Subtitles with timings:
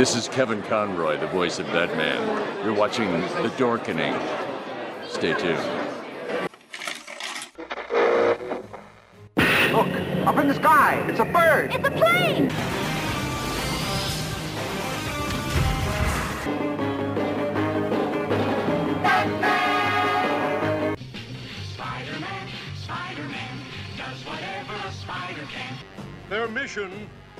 [0.00, 2.64] This is Kevin Conroy, the voice of Batman.
[2.64, 4.18] You're watching The Dorkening.
[5.06, 5.58] Stay tuned.
[9.74, 11.04] Look, up in the sky.
[11.06, 11.74] It's a bird.
[11.74, 12.48] It's a plane!
[21.74, 23.58] Spider-Man, Spider-Man
[23.98, 25.76] does whatever a spider can.
[26.30, 26.90] Their mission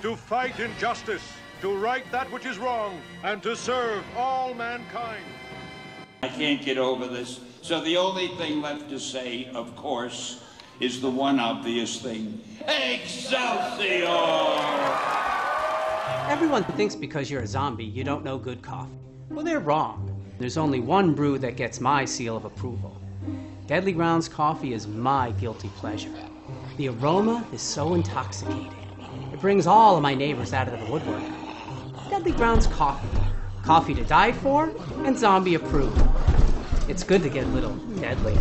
[0.02, 1.22] to fight injustice,
[1.60, 5.24] to right that which is wrong, and to serve all mankind.
[6.22, 7.40] I can't get over this.
[7.62, 10.44] So the only thing left to say, of course,
[10.80, 12.40] is the one obvious thing.
[12.66, 14.06] Excelsior!
[16.28, 18.98] Everyone thinks because you're a zombie, you don't know good coffee.
[19.28, 20.06] Well, they're wrong.
[20.38, 23.00] There's only one brew that gets my seal of approval.
[23.66, 26.12] Deadly Grounds coffee is my guilty pleasure.
[26.76, 28.74] The aroma is so intoxicating.
[29.32, 31.22] It brings all of my neighbors out of the woodwork.
[32.20, 33.18] Deadly Grounds coffee.
[33.62, 34.70] Coffee to die for
[35.06, 35.98] and zombie approved.
[36.86, 38.34] It's good to get a little deadly.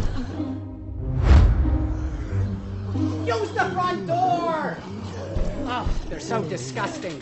[3.25, 4.77] Use the front door!
[5.72, 7.22] Oh, they're so disgusting.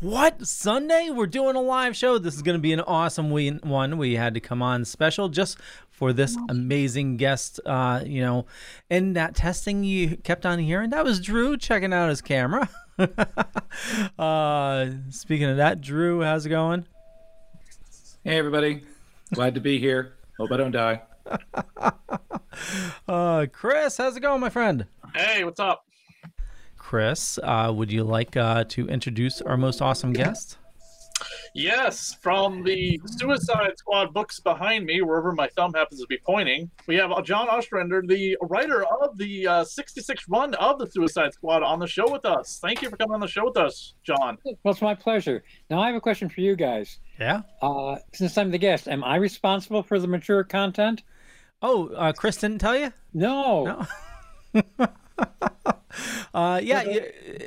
[0.00, 1.10] What Sunday?
[1.10, 2.16] We're doing a live show.
[2.16, 3.98] This is going to be an awesome we- one.
[3.98, 5.58] We had to come on special just
[5.90, 7.60] for this amazing guest.
[7.66, 8.46] Uh, you know,
[8.88, 12.70] and that testing you kept on hearing that was Drew checking out his camera.
[14.18, 16.86] uh, speaking of that, Drew, how's it going?
[18.24, 18.82] Hey, everybody.
[19.34, 20.14] Glad to be here.
[20.38, 21.02] Hope I don't die.
[23.08, 24.86] Uh, Chris, how's it going, my friend?
[25.14, 25.86] Hey, what's up?
[26.76, 30.58] Chris, uh, would you like uh, to introduce our most awesome guest?
[31.54, 36.70] Yes, from the Suicide Squad books behind me, wherever my thumb happens to be pointing,
[36.86, 41.32] we have uh, John Ostrander, the writer of the uh, 66 run of the Suicide
[41.34, 42.58] Squad, on the show with us.
[42.62, 44.38] Thank you for coming on the show with us, John.
[44.44, 45.42] Well, it's my pleasure.
[45.70, 46.98] Now, I have a question for you guys.
[47.18, 47.42] Yeah.
[47.60, 51.02] Uh, since I'm the guest, am I responsible for the mature content?
[51.60, 52.92] Oh, uh, Chris didn't tell you?
[53.14, 53.86] No.
[54.54, 54.88] No.
[56.34, 57.02] uh, yeah, you,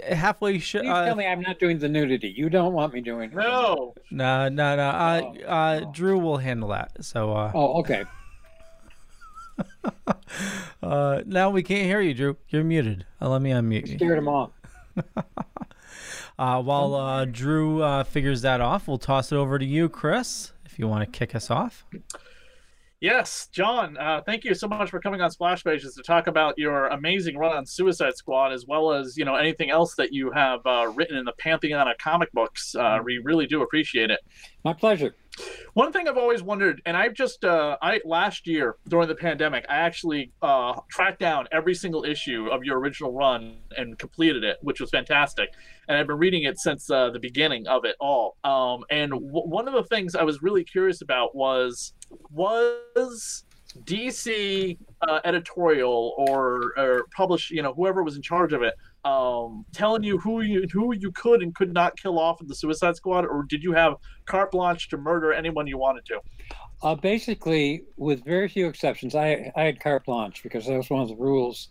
[0.10, 0.60] halfway.
[0.60, 2.30] Sh- Please uh, tell me I'm not doing the nudity.
[2.36, 3.36] You don't want me doing it.
[3.36, 3.94] No.
[4.12, 4.84] No, no, no.
[4.84, 7.04] Uh, uh, Drew will handle that.
[7.04, 8.04] So, uh, Oh, okay.
[10.84, 12.38] uh, now we can't hear you, Drew.
[12.50, 13.06] You're muted.
[13.22, 13.98] Uh, let me unmute you.
[13.98, 14.52] Scared him off.
[16.38, 20.52] Uh, while uh, Drew uh, figures that off, we'll toss it over to you, Chris,
[20.66, 21.86] if you want to kick us off.
[23.02, 26.58] Yes, John, uh, thank you so much for coming on Splash Pages to talk about
[26.58, 30.32] your amazing run on Suicide Squad, as well as you know anything else that you
[30.32, 32.74] have uh, written in the pantheon of comic books.
[32.74, 34.22] Uh, we really do appreciate it.
[34.64, 35.14] My pleasure.
[35.74, 39.66] One thing I've always wondered, and I've just uh, I last year during the pandemic,
[39.70, 44.58] I actually uh, tracked down every single issue of your original run and completed it,
[44.62, 45.50] which was fantastic.
[45.88, 48.38] And I've been reading it since uh, the beginning of it all.
[48.44, 51.94] Um, and w- one of the things I was really curious about was
[52.32, 53.44] was
[53.84, 58.74] DC uh, editorial or or publish, you know, whoever was in charge of it,
[59.06, 62.56] um, telling you who you who you could and could not kill off in the
[62.56, 63.96] Suicide Squad, or did you have
[64.26, 66.20] carte blanche to murder anyone you wanted to?
[66.82, 71.04] Uh, basically, with very few exceptions, I, I had carte blanche because that was one
[71.04, 71.70] of the rules.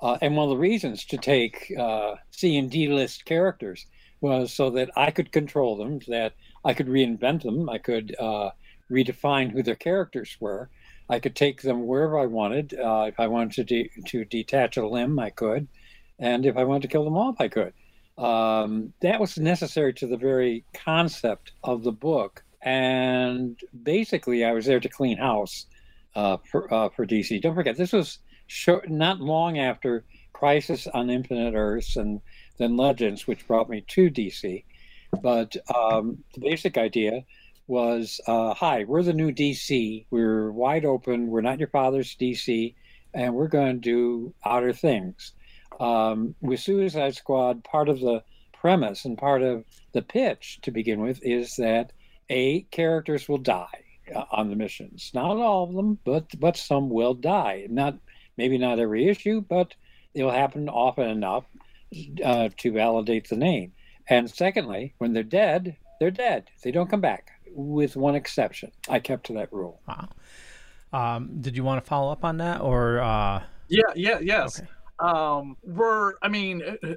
[0.00, 3.86] Uh, and one of the reasons to take uh, C and D list characters
[4.20, 8.50] was so that I could control them, that I could reinvent them, I could uh,
[8.90, 10.70] redefine who their characters were.
[11.10, 12.74] I could take them wherever I wanted.
[12.74, 15.66] Uh, if I wanted to, de- to detach a limb, I could.
[16.18, 17.72] And if I wanted to kill them off, I could.
[18.16, 22.42] Um, that was necessary to the very concept of the book.
[22.62, 25.66] And basically, I was there to clean house
[26.16, 27.40] uh, for, uh, for DC.
[27.40, 28.18] Don't forget, this was
[28.48, 32.20] short, not long after Crisis on Infinite Earths and
[32.58, 34.64] then Legends, which brought me to DC.
[35.22, 37.24] But um, the basic idea
[37.68, 40.06] was uh, hi, we're the new DC.
[40.10, 41.28] We're wide open.
[41.28, 42.74] We're not your father's DC.
[43.14, 45.32] And we're going to do outer things.
[45.78, 48.22] Um, with Suicide Squad, part of the
[48.52, 51.92] premise and part of the pitch to begin with is that
[52.30, 55.10] A, characters will die uh, on the missions.
[55.14, 57.66] Not all of them, but but some will die.
[57.70, 57.96] Not
[58.36, 59.74] maybe not every issue, but
[60.14, 61.44] it'll happen often enough
[62.24, 63.72] uh, to validate the name.
[64.08, 66.50] And secondly, when they're dead, they're dead.
[66.62, 68.72] They don't come back, with one exception.
[68.88, 69.80] I kept to that rule.
[69.86, 70.08] Wow.
[70.92, 73.42] Um, did you want to follow up on that, or uh...
[73.68, 74.62] Yeah, yeah, yes.
[75.00, 76.94] Um, were I mean, uh,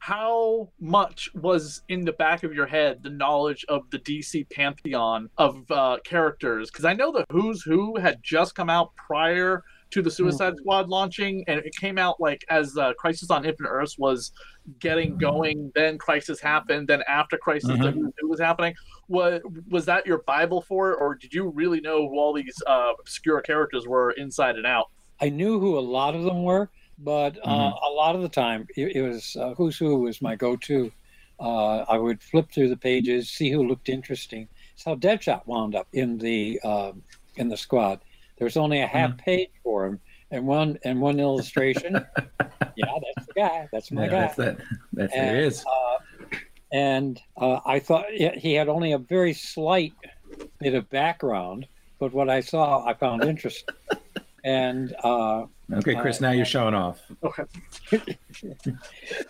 [0.00, 5.30] how much was in the back of your head the knowledge of the DC pantheon
[5.38, 6.70] of uh, characters?
[6.70, 10.88] Because I know the Who's Who had just come out prior to the Suicide Squad
[10.88, 14.32] launching, and it came out like as uh, Crisis on Infinite Earths was
[14.80, 15.72] getting going.
[15.74, 16.88] Then Crisis happened.
[16.88, 18.12] Then after Crisis, Mhm.
[18.18, 18.74] Who was happening.
[19.08, 22.60] Was was that your bible for it, or did you really know who all these
[22.66, 24.90] uh, obscure characters were inside and out?
[25.20, 27.78] I knew who a lot of them were, but uh, Mhm.
[27.88, 30.92] a lot of the time it, it was uh, Who's Who was my go-to.
[31.40, 34.48] Uh, I would flip through the pages, see who looked interesting.
[34.74, 37.02] It's how Deadshot wound up in the um
[37.36, 38.00] in the squad.
[38.38, 40.00] There was only a half page for him,
[40.30, 41.94] and one and one illustration.
[42.76, 43.68] yeah, that's the guy.
[43.72, 44.20] That's my Yeah, guy.
[44.20, 44.58] that's that.
[44.92, 45.64] That's and, it is.
[45.64, 46.36] Uh,
[46.72, 49.92] and uh, I thought he had only a very slight
[50.60, 51.66] bit of background,
[51.98, 53.74] but what I saw I found interesting.
[54.44, 56.18] and uh, Okay, Chris.
[56.20, 57.00] uh, now you're showing off.
[57.22, 57.44] Okay.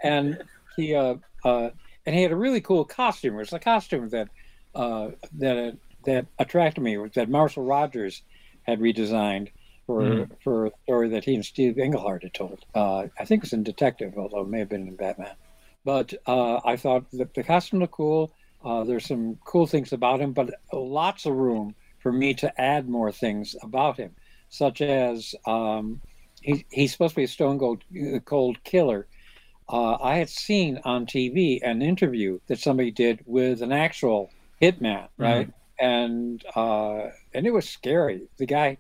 [0.02, 0.42] and
[0.76, 1.70] he uh, uh,
[2.06, 3.34] and he had a really cool costume.
[3.34, 4.28] It was a costume that
[4.74, 6.96] uh, that that attracted me.
[7.14, 8.22] That Marshall Rogers
[8.62, 9.48] had redesigned
[9.86, 10.30] for Mhm.
[10.44, 12.64] for a story that he and Steve Englehart had told.
[12.74, 15.34] Uh, I think it was in Detective, although it may have been in Batman.
[15.84, 18.32] But uh, I thought the, the costume looked cool.
[18.64, 22.88] Uh, there's some cool things about him, but lots of room for me to add
[22.88, 24.14] more things about him,
[24.50, 26.00] such as um,
[26.42, 27.82] he, he's supposed to be a stone cold,
[28.24, 29.06] cold killer.
[29.68, 34.30] Uh, I had seen on TV an interview that somebody did with an actual
[34.62, 35.50] hitman, right?
[35.78, 38.22] And uh, and it was scary.
[38.38, 38.78] The guy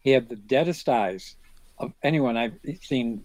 [0.00, 1.36] he had the deadest eyes
[1.78, 3.24] of anyone I've seen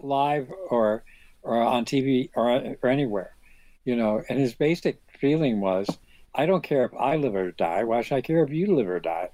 [0.00, 1.02] live or
[1.42, 3.34] or on TV or or anywhere,
[3.84, 4.22] you know.
[4.28, 5.88] And his basic feeling was,
[6.34, 7.84] I don't care if I live or die.
[7.84, 9.30] Why should I care if you live or die?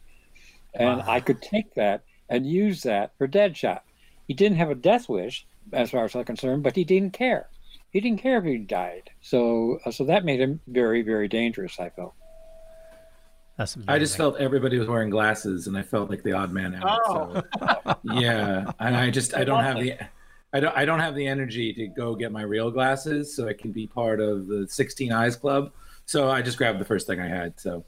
[0.75, 3.81] And I could take that and use that for Deadshot.
[4.27, 7.49] He didn't have a death wish, as far as I'm concerned, but he didn't care.
[7.91, 9.11] He didn't care if he died.
[9.21, 11.79] So, uh, so that made him very, very dangerous.
[11.79, 12.15] I felt.
[13.57, 16.75] That's I just felt everybody was wearing glasses, and I felt like the odd man
[16.75, 17.01] out.
[17.05, 17.43] Oh.
[17.59, 19.95] So, yeah, and I just I don't have the
[20.53, 23.53] I don't I don't have the energy to go get my real glasses, so I
[23.53, 25.73] can be part of the 16 Eyes Club.
[26.05, 27.59] So I just grabbed the first thing I had.
[27.61, 27.85] So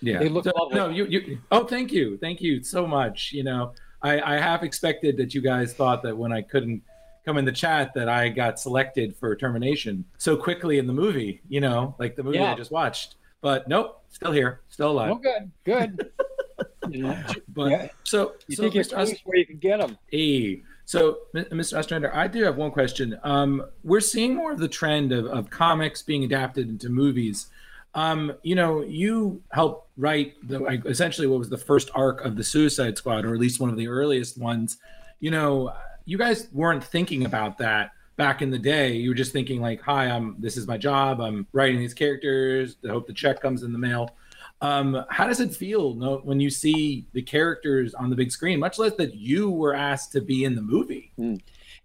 [0.00, 0.76] yeah, They look So, lovely.
[0.76, 1.38] no, you you.
[1.50, 3.32] Oh, thank you, thank you so much.
[3.32, 3.72] You know,
[4.02, 6.82] I I half expected that you guys thought that when I couldn't
[7.26, 11.42] come in the chat that I got selected for termination so quickly in the movie.
[11.48, 13.16] You know, like the movie I just watched.
[13.42, 15.12] But nope, still here, still alive.
[15.12, 16.10] Oh, good, good.
[16.90, 17.16] you know,
[17.48, 17.88] But Yeah.
[18.04, 19.16] so, you so think Mr.
[19.24, 19.96] Where you can get them.
[20.10, 21.78] Hey, so Mr.
[21.78, 23.18] Ostrander, I do have one question.
[23.22, 27.46] Um, we're seeing more of the trend of, of comics being adapted into movies.
[27.94, 32.36] Um, you know, you helped write the like, essentially what was the first arc of
[32.36, 34.78] the Suicide Squad, or at least one of the earliest ones.
[35.18, 35.72] You know,
[36.04, 38.92] you guys weren't thinking about that back in the day.
[38.92, 41.20] You were just thinking like, "Hi, I'm this is my job.
[41.20, 42.76] I'm writing these characters.
[42.84, 44.14] I hope the check comes in the mail."
[44.62, 48.78] Um, how does it feel when you see the characters on the big screen, much
[48.78, 51.12] less that you were asked to be in the movie?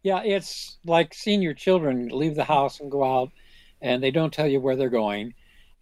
[0.03, 3.31] Yeah, it's like seeing your children leave the house and go out,
[3.81, 5.33] and they don't tell you where they're going,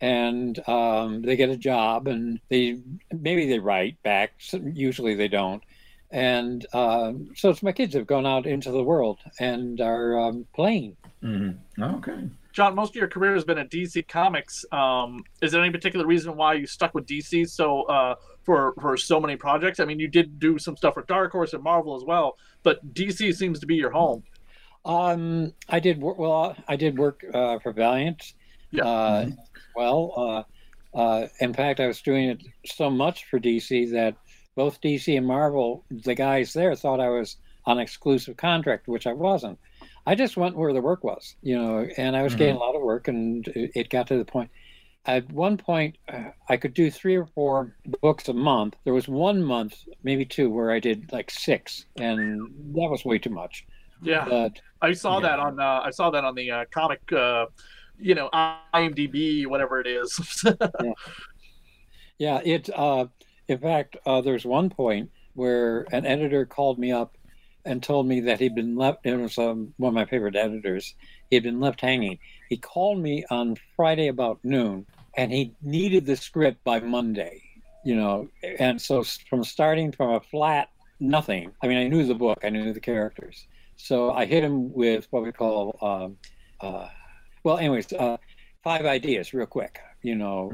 [0.04, 2.78] and um, they get a job, and they
[3.14, 4.34] maybe they write back.
[4.52, 5.64] Usually they don't,
[6.12, 10.46] and um, so it's my kids have gone out into the world and are um,
[10.54, 10.98] playing.
[11.24, 11.82] Mm-hmm.
[11.82, 12.30] Okay.
[12.52, 14.66] John, most of your career has been at DC Comics.
[14.74, 18.98] Um, is there any particular reason why you stuck with DC so uh, for for
[18.98, 19.80] so many projects?
[19.80, 22.94] I mean, you did do some stuff for Dark Horse and Marvel as well, but
[22.94, 24.24] DC seems to be your home.
[24.84, 26.18] Um, I did work.
[26.18, 28.34] Well, I did work uh, for Valiant.
[28.72, 28.86] Yeah.
[28.86, 29.30] Uh,
[29.76, 30.14] Well,
[30.96, 34.16] uh, uh, in fact, I was doing it so much for DC that
[34.56, 39.14] both DC and Marvel, the guys there, thought I was on exclusive contract, which I
[39.14, 39.58] wasn't.
[40.06, 42.76] I just went where the work was, you know, and I was getting a lot
[42.76, 44.50] of work, and it it got to the point.
[45.06, 48.76] At one point, uh, I could do three or four books a month.
[48.86, 52.42] There was one month, maybe two, where I did like six, and
[52.76, 53.66] that was way too much.
[54.02, 55.30] Yeah, But I saw yeah.
[55.30, 57.46] that on uh, I saw that on the uh, comic, uh,
[58.00, 58.30] you know,
[58.74, 60.44] IMDb, whatever it is.
[62.18, 62.70] Yeah, it.
[62.74, 63.08] Uh,
[63.48, 67.18] in fact, uh, there's one point where an editor called me up
[67.66, 69.06] and told me that he'd been left.
[69.06, 70.96] It was um, one of my favorite editors.
[71.30, 72.20] He had been left hanging.
[72.50, 74.86] He called me on Friday about noon,
[75.18, 77.42] and he needed the script by Monday.
[77.84, 80.70] You know, and so from starting from a flat
[81.02, 81.52] nothing.
[81.62, 85.08] I mean, I knew the book, I knew the characters, so I hit him with
[85.10, 85.78] what we call.
[85.82, 86.18] Um,
[86.62, 86.88] uh,
[87.44, 88.18] well, anyways, uh,
[88.64, 89.80] five ideas, real quick.
[90.02, 90.52] You know,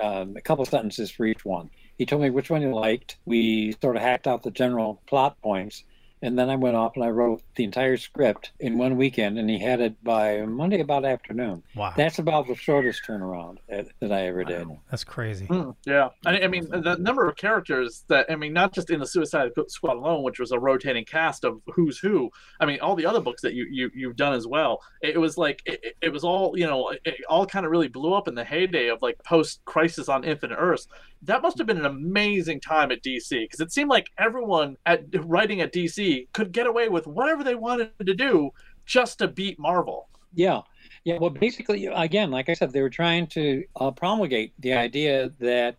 [0.00, 1.70] uh, um, a couple sentences for each one.
[1.98, 3.16] He told me which one he liked.
[3.24, 5.84] We sort of hacked out the general plot points,
[6.22, 9.50] And then I went off and I wrote the entire script in one weekend, and
[9.50, 11.62] he had it by Monday about afternoon.
[11.74, 11.92] Wow.
[11.96, 14.68] That's about the shortest turnaround that, that I ever did.
[14.90, 15.46] That's crazy.
[15.46, 19.00] Mm, yeah, I, I mean the number of characters that I mean, not just in
[19.00, 22.30] the Suicide Squad alone, which was a rotating cast of who's who.
[22.60, 24.80] I mean, all the other books that you you you've done as well.
[25.02, 28.14] It was like it, it was all you know, it all kind of really blew
[28.14, 30.86] up in the heyday of like post Crisis on Infinite Earths.
[31.22, 35.04] That must have been an amazing time at DC because it seemed like everyone at
[35.24, 38.50] writing at DC could get away with whatever they wanted to do
[38.86, 40.08] just to beat Marvel.
[40.34, 40.62] Yeah.
[41.04, 41.18] Yeah.
[41.18, 45.76] Well, basically, again, like I said, they were trying to uh, promulgate the idea that,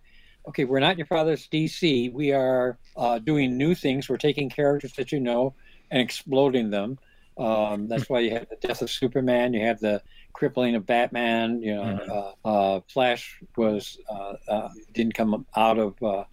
[0.47, 2.11] okay, we're not your father's DC.
[2.11, 4.09] We are uh, doing new things.
[4.09, 5.55] We're taking characters that you know
[5.91, 6.99] and exploding them.
[7.37, 9.53] Um, that's why you have the death of Superman.
[9.53, 10.01] You have the
[10.33, 11.61] crippling of Batman.
[11.61, 16.23] You know, uh, uh, Flash was uh, uh, didn't come out of uh,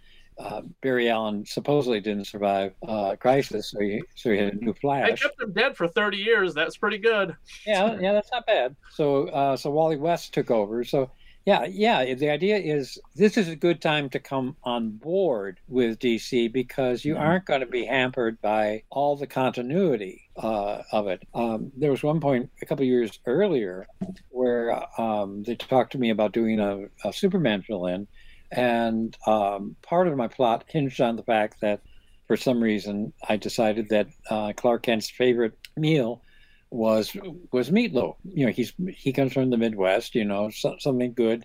[0.41, 4.73] uh, Barry Allen supposedly didn't survive uh, Crisis, so he so he had a new
[4.73, 5.07] Flash.
[5.07, 6.55] I kept him dead for 30 years.
[6.55, 7.37] That's pretty good.
[7.67, 8.75] Yeah, yeah, that's not bad.
[8.95, 10.83] So uh, so Wally West took over.
[10.85, 11.11] So
[11.47, 12.15] yeah, yeah.
[12.15, 17.05] The idea is this is a good time to come on board with DC because
[17.05, 21.27] you aren't going to be hampered by all the continuity uh, of it.
[21.35, 23.87] Um, there was one point a couple of years earlier
[24.29, 28.07] where um, they talked to me about doing a, a Superman fill-in,
[28.53, 31.81] and um, part of my plot hinged on the fact that
[32.27, 36.23] for some reason I decided that uh, Clark Kent's favorite meal
[36.71, 37.17] was
[37.53, 38.17] was meatloaf.
[38.25, 40.15] You know, he's he comes from the Midwest.
[40.15, 41.45] You know, so, something good,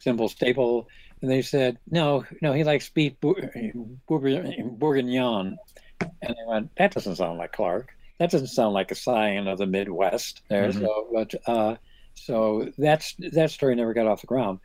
[0.00, 0.88] simple staple.
[1.20, 3.52] And they said, no, no, he likes beef bour-
[4.08, 5.56] bour- bourguignon.
[6.00, 7.90] And I went, that doesn't sound like Clark.
[8.18, 10.42] That doesn't sound like a scion of the Midwest.
[10.48, 10.80] There, Mhm.
[10.80, 11.76] so but uh,
[12.14, 14.58] so that's that story never got off the ground.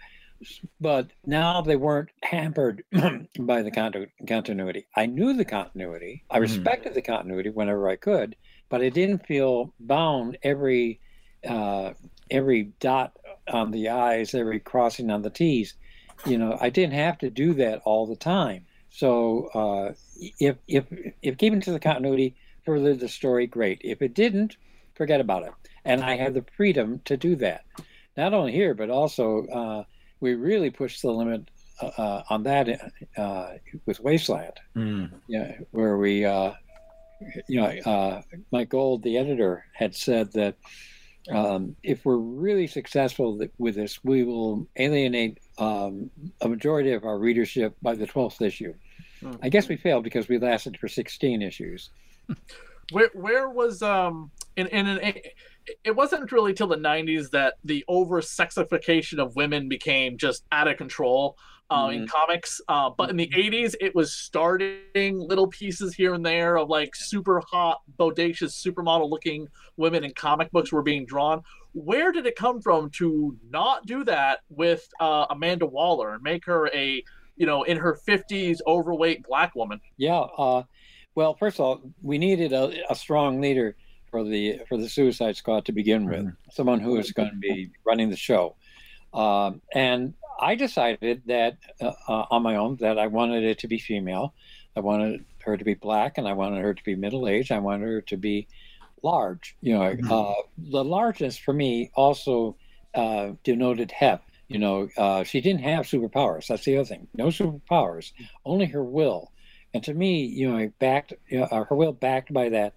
[0.80, 2.84] But now they weren't hampered
[3.40, 4.86] by the conti- continuity.
[4.96, 6.24] I knew the continuity.
[6.30, 6.42] I Mhm.
[6.42, 8.36] respected the continuity whenever I could,
[8.70, 11.00] but I didn't feel bound every
[11.48, 11.94] uh,
[12.30, 13.18] every dot
[13.52, 15.76] on the i's, every crossing on the t's.
[16.26, 18.66] You know, I didn't have to do that all the time.
[18.90, 19.94] So uh,
[20.40, 20.86] if if
[21.22, 23.80] if keeping to the continuity furthered the story, great.
[23.84, 24.58] If it didn't,
[24.96, 25.54] forget about it.
[25.86, 27.64] And I had the freedom to do that.
[28.18, 29.84] Not only here, but also uh,
[30.20, 31.50] we really pushed the limit
[31.82, 33.54] uh, uh, on that uh,
[33.86, 34.54] with Wasteland.
[34.76, 35.12] Mm.
[35.28, 36.54] Yeah, where we, uh,
[37.48, 38.22] you know, uh,
[38.52, 40.56] Mike Gold, the editor, had said that
[41.32, 46.10] um, if we're really successful th- with this, we will alienate um,
[46.42, 48.74] a majority of our readership by the 12th issue.
[49.20, 49.34] Hmm.
[49.42, 51.90] I guess we failed because we lasted for 16 issues.
[52.94, 55.14] Where where was um in in an
[55.84, 60.70] it wasn't really till the 90s that the over sexification of women became just out
[60.70, 61.38] of control
[61.70, 62.10] uh, in Mhm.
[62.10, 62.62] comics.
[62.68, 66.96] Uh, but in the 80s, it was starting little pieces here and there of like
[66.96, 71.44] super hot, bodacious, supermodel looking women in comic books were being drawn.
[71.74, 76.46] Where did it come from to not do that with uh, Amanda Waller and make
[76.46, 77.04] her a,
[77.36, 79.80] you know, in her 50s overweight black woman?
[79.98, 80.20] Yeah.
[80.20, 80.64] Uh,
[81.16, 83.76] well, first of all, we needed a, a strong leader
[84.10, 87.70] for the for the Suicide Squad to begin with, someone who is going to be
[87.86, 88.56] running the show.
[89.14, 93.68] Um, and I decided that uh, uh, on my own that I wanted it to
[93.68, 94.34] be female.
[94.76, 97.52] I wanted her to be black, and I wanted her to be middle aged.
[97.52, 98.48] I wanted her to be
[99.02, 99.56] large.
[99.62, 102.56] You know, uh, the largeness for me also
[102.94, 104.30] uh, denoted heft.
[104.48, 106.48] You know, uh, she didn't have superpowers.
[106.48, 107.08] That's the other thing.
[107.14, 108.12] No superpowers,
[108.46, 109.32] only her will.
[109.74, 112.74] And to me, you know, backed you know, uh, her will backed by that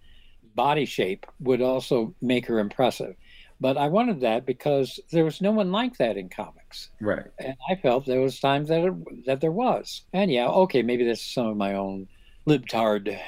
[0.54, 3.14] body shape would also make her impressive.
[3.60, 7.26] But I wanted that because there was no one like that in comics, Right.
[7.38, 10.02] and I felt there was times that it, that there was.
[10.14, 12.08] And yeah, okay, maybe that's some of my own
[12.48, 13.18] libtard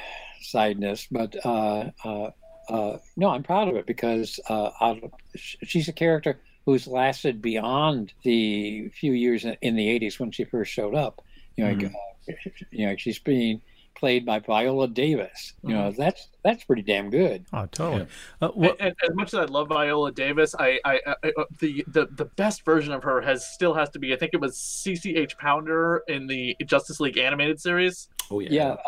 [0.43, 2.31] sideness, but uh, uh,
[2.69, 4.99] uh, no, I'm proud of it because uh, out
[5.37, 10.73] she's a character who's lasted beyond the few years in the '80s when she first
[10.73, 11.21] showed up.
[11.57, 11.95] You know, Mhm.
[11.95, 12.33] uh,
[12.71, 13.61] you know, she's being
[13.95, 15.55] played by Viola Davis.
[15.63, 17.45] You know, that's that's pretty damn good.
[17.53, 18.07] Oh, totally.
[18.41, 21.85] Uh, And, and as much as I love Viola Davis, I, I, I uh, the,
[21.89, 24.13] the the best version of her has still has to be.
[24.13, 28.09] I think it was CCH Pounder in the Justice League animated series.
[28.31, 28.49] Oh yeah.
[28.51, 28.79] Yeah, uh,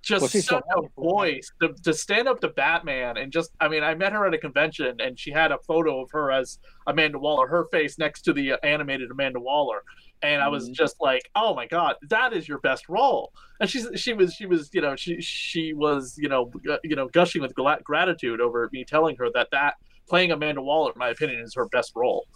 [0.00, 3.50] Just Well, she's so such a voice to, to stand up to Batman and just.
[3.60, 6.30] I mean, I met her at a convention and she had a photo of her
[6.30, 9.82] as Amanda Waller, her face next to the uh, animated Amanda Waller.
[10.22, 10.74] And I was Mhm.
[10.74, 14.46] just like, "Oh my God, that is your best role!" And she's she was she
[14.46, 18.40] was you know she she was you know gu- you know gushing with gla- gratitude
[18.40, 19.74] over me telling her that that
[20.08, 22.26] playing Amanda Waller, in my opinion, is her best role.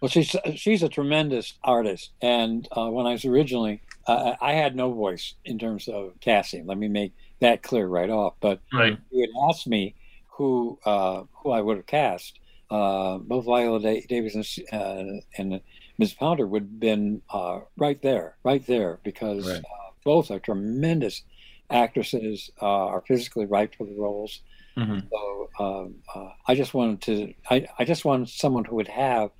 [0.00, 4.76] Well, she's she's a tremendous artist, and uh, when I was originally, uh, I had
[4.76, 6.66] no voice in terms of casting.
[6.66, 8.34] Let me make that clear right off.
[8.40, 8.98] But Right.
[9.10, 9.94] you had asked me
[10.28, 12.38] who uh, who I would have cast.
[12.68, 15.60] Uh, both Viola Davis and, uh, and
[15.98, 16.14] Ms.
[16.14, 19.58] Pounder would have been uh, right there, right there, because Right.
[19.60, 21.22] uh, both are tremendous
[21.70, 24.42] actresses, uh, are physically right for the roles.
[24.76, 25.08] Mhm.
[25.10, 29.30] So um, uh, I just wanted to, I, I just wanted someone who would have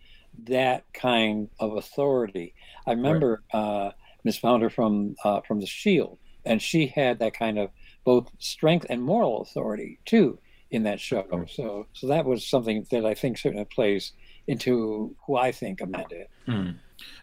[0.45, 2.55] that kind of authority.
[2.87, 3.91] I remember uh,
[4.25, 7.71] Miss Pounder from uh, from The Shield, and she had that kind of
[8.05, 10.39] both strength and moral authority too
[10.71, 11.45] in that show.
[11.49, 14.13] So so that was something that I think certainly plays
[14.47, 16.23] into who I think Amanda.
[16.23, 16.27] is.
[16.47, 16.71] Hmm.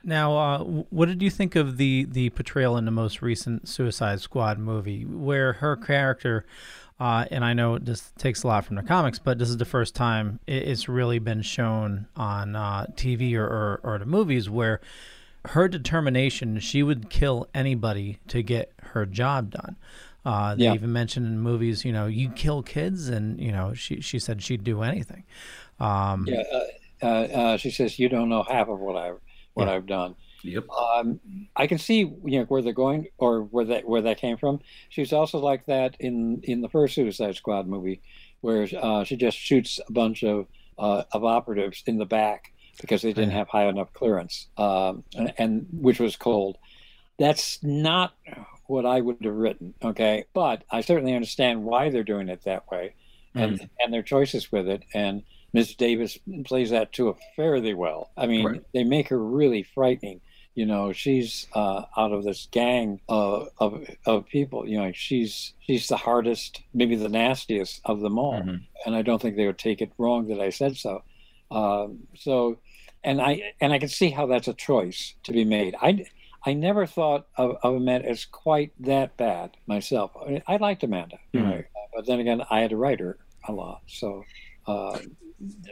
[0.03, 4.19] Now, uh, what did you think of the the portrayal in the most recent Suicide
[4.21, 6.45] Squad movie, where her character,
[6.99, 9.65] uh, and I know this takes a lot from the comics, but this is the
[9.65, 14.79] first time it's really been shown on uh, TV or, or or the movies where
[15.47, 19.75] her determination she would kill anybody to get her job done.
[20.25, 20.73] Uh, they Yeah.
[20.75, 24.41] even mentioned in movies, you know, you kill kids, and you know, she she said
[24.43, 25.23] she'd do anything.
[25.79, 26.59] Um, Yeah, uh,
[27.03, 29.11] uh, uh, she says you don't know half of what I
[29.53, 30.15] what I've done.
[30.43, 30.69] Yep.
[30.69, 31.19] Um,
[31.55, 34.59] I can see you know where they're going or where that where that came from.
[34.89, 38.01] She's also like that in in the first Suicide Squad movie,
[38.41, 43.01] where uh, she just shoots a bunch of uh, of operatives in the back because
[43.01, 46.57] they didn't have high enough clearance, um, and, and which was cold.
[47.19, 48.13] That's not
[48.65, 49.73] what I would have written.
[49.81, 52.95] Okay, but I certainly understand why they're doing it that way,
[53.33, 54.83] and and their choices with it.
[54.93, 58.09] And Miss Davis plays that too fairly well.
[58.17, 58.61] I mean, Right.
[58.73, 60.19] they make her really frightening.
[60.55, 64.67] You know, she's uh, out of this gang of, of of people.
[64.67, 68.39] You know, she's she's the hardest, maybe the nastiest of them all.
[68.41, 68.61] Mhm.
[68.85, 71.03] And I don't think they would take it wrong that I said so.
[71.49, 72.57] Um, so,
[73.03, 75.75] and I and I can see how that's a choice to be made.
[75.81, 76.05] I
[76.45, 80.11] I never thought of, of Amanda as quite that bad myself.
[80.23, 81.41] I, mean, I liked Amanda, Mhm.
[81.43, 81.63] know,
[81.95, 83.17] but then again, I had to write her
[83.47, 83.81] a lot.
[83.87, 84.23] So,
[84.67, 84.97] uh,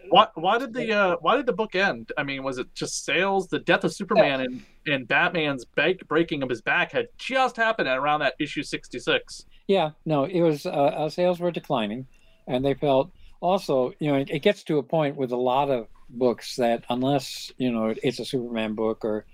[0.10, 2.12] Why, why did the uh, why did the book end?
[2.18, 3.48] I mean, was it just sales?
[3.48, 7.88] The death of Superman and, and Batman's back, breaking of his back had just happened
[7.88, 9.46] at around that issue sixty six.
[9.68, 12.06] Yeah, no, it was uh, uh, sales were declining,
[12.48, 15.70] and they felt also, you know, it, it gets to a point with a lot
[15.70, 19.26] of books that unless you know it's a Superman book or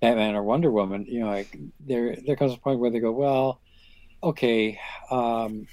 [0.00, 3.10] Batman or Wonder Woman, you know, like there there comes a point where they go,
[3.10, 3.60] well,
[4.22, 4.78] okay,
[5.10, 5.66] um,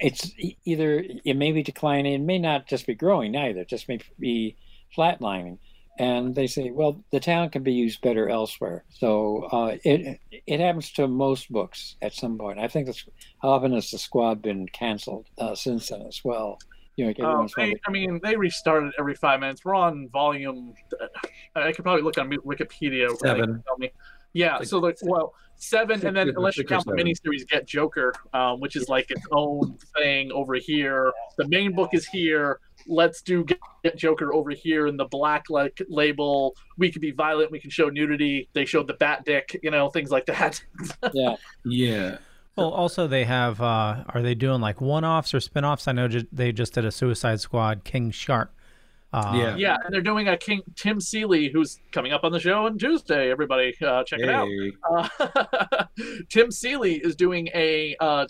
[0.00, 0.32] it's
[0.64, 4.00] either it may be declining, it may not just be growing either, it just may
[4.18, 4.56] be
[4.96, 5.58] flatlining.
[5.96, 8.82] And they say, well, the town can be used better elsewhere.
[8.88, 12.58] So uh, it it happens to most books at some point.
[12.58, 13.04] I think that's
[13.40, 16.58] how often has the squad been canceled uh, since then as well?
[16.96, 19.14] You know, like every Oh, once in a while they, I mean, they restarted every
[19.14, 19.64] five minutes.
[19.64, 20.74] We're on volume.
[21.54, 23.08] I could probably look on Wikipedia.
[23.08, 23.62] and they Seven.
[24.36, 24.58] Tell me.
[24.60, 27.06] Yeah, so like, well, seven, and then or- unless you count the seven.
[27.06, 31.12] miniseries, Get Joker, um, which is like its own thing over here.
[31.38, 32.60] The main book is here.
[32.86, 36.54] Let's do Get, Get Joker over here in the black like label.
[36.76, 37.50] We can be violent.
[37.50, 38.48] We can show nudity.
[38.52, 40.62] They showed the bat dick, you know, things like that.
[41.14, 41.36] yeah.
[41.64, 42.18] Yeah.
[42.56, 43.60] Well, also they have.
[43.60, 45.88] Uh, are they doing like one-offs or spin-offs?
[45.88, 48.54] I know ju- they just did a Suicide Squad King Shark.
[49.14, 49.56] Yeah.
[49.56, 52.78] yeah, and they're doing a King Tim Seeley, who's coming up on the show on
[52.78, 53.30] Tuesday.
[53.30, 54.48] Everybody, uh, check it out.
[54.90, 55.84] Uh,
[56.28, 58.26] Tim Seeley is doing a uh,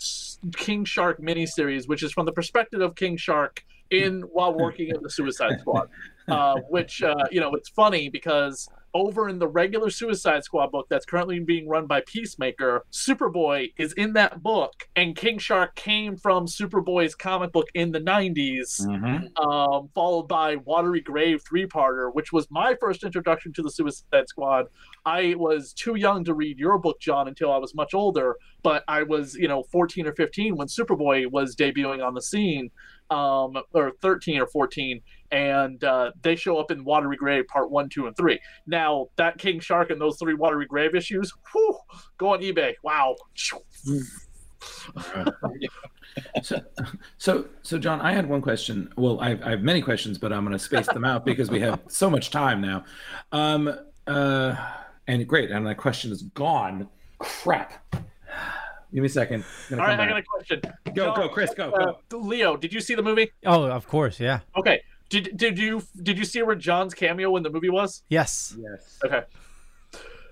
[0.55, 5.01] King Shark miniseries, which is from the perspective of King Shark in while working in
[5.01, 5.89] the Suicide Squad.
[6.27, 10.87] Uh, which uh, you know, it's funny because over in the regular Suicide Squad book
[10.89, 16.15] that's currently being run by Peacemaker, Superboy is in that book, and King Shark came
[16.15, 19.37] from Superboy's comic book in the '90s Mhm.
[19.45, 24.29] um, followed by Watery Grave three parter, which was my first introduction to the Suicide
[24.29, 24.67] Squad.
[25.05, 28.85] I was too young to read your book, John, until I was much older, but
[28.87, 32.71] I was, you know, 14 or 15 when Superboy was debuting on the scene,
[33.09, 35.01] um, or 13 or 14,
[35.35, 38.39] and uh, they show up in Watery Grave part one, two, and three.
[38.65, 41.77] Now, that King Shark and those three Watery Grave issues, whew,
[42.17, 42.75] go on eBay.
[42.83, 43.15] Wow.
[46.41, 46.61] so,
[47.17, 48.89] so, so, John, I had one question.
[48.95, 51.51] Well, I have, I have many questions, but I'm going to space them out because
[51.51, 52.85] we have so much time now.
[53.33, 54.55] Um, uh,
[55.07, 56.87] and great, and that question is gone.
[57.19, 57.73] Crap.
[58.93, 59.43] Give me a second.
[59.71, 60.61] All right, come I got a question.
[60.85, 62.17] Go, John, go, Chris, go, uh, go.
[62.19, 63.29] Leo, did you see the movie?
[63.45, 64.39] Oh, of course, yeah.
[64.55, 64.81] Okay.
[65.09, 68.03] Did did you did you see where John's cameo in the movie was?
[68.09, 68.55] Yes.
[68.57, 68.99] Yes.
[69.03, 69.23] Okay.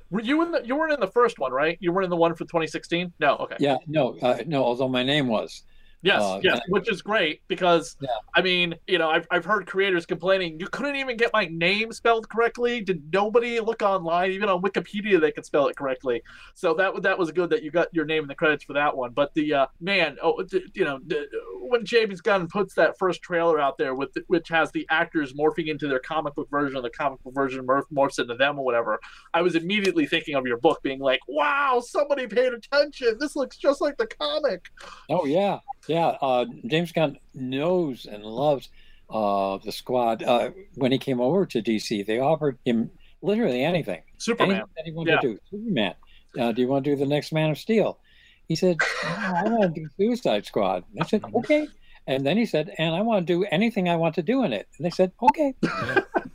[0.10, 1.78] Were you in the you weren't in the first one, right?
[1.80, 3.14] You weren't in the one for 2016?
[3.20, 3.36] No.
[3.38, 3.56] Okay.
[3.60, 4.64] Yeah, no, uh, no.
[4.64, 5.64] Although my name was,
[6.04, 8.10] Yes, Uh, yes, which is great because Yeah.
[8.36, 11.94] I mean, you know, I've, I've heard creators complaining you couldn't even get my name
[11.94, 12.82] spelled correctly.
[12.82, 16.22] Did nobody look online, even on Wikipedia, they could spell it correctly?
[16.56, 18.96] So that that was good that you got your name in the credits for that
[18.96, 19.12] one.
[19.12, 21.26] But the uh, man, oh, d- you know, d-
[21.62, 25.68] when James Gunn puts that first trailer out there with which has the actors morphing
[25.68, 29.00] into their comic book version, the comic book version morph, morphs into them or whatever,
[29.34, 33.16] I was immediately thinking of your book, being like, wow, somebody paid attention.
[33.20, 34.66] This looks just like the comic.
[35.10, 36.18] Oh yeah, yeah.
[36.22, 38.70] Uh, James Gunn knows and loves
[39.10, 40.24] uh, the squad.
[40.24, 42.90] Uh, when he came over to DC, they offered him
[43.22, 44.02] literally anything.
[44.18, 44.52] Superman.
[44.58, 45.20] Anything that he wanted Yeah.
[45.20, 45.40] to do.
[45.50, 45.94] Superman.
[46.40, 48.00] Uh, do you want to do the next Man of Steel?
[48.48, 50.84] He said, "No, I want to do Suicide Squad.
[50.92, 51.68] And I said, okay.
[52.08, 54.52] And then he said, and I want to do anything I want to do in
[54.52, 54.68] it.
[54.78, 55.54] And they said, okay.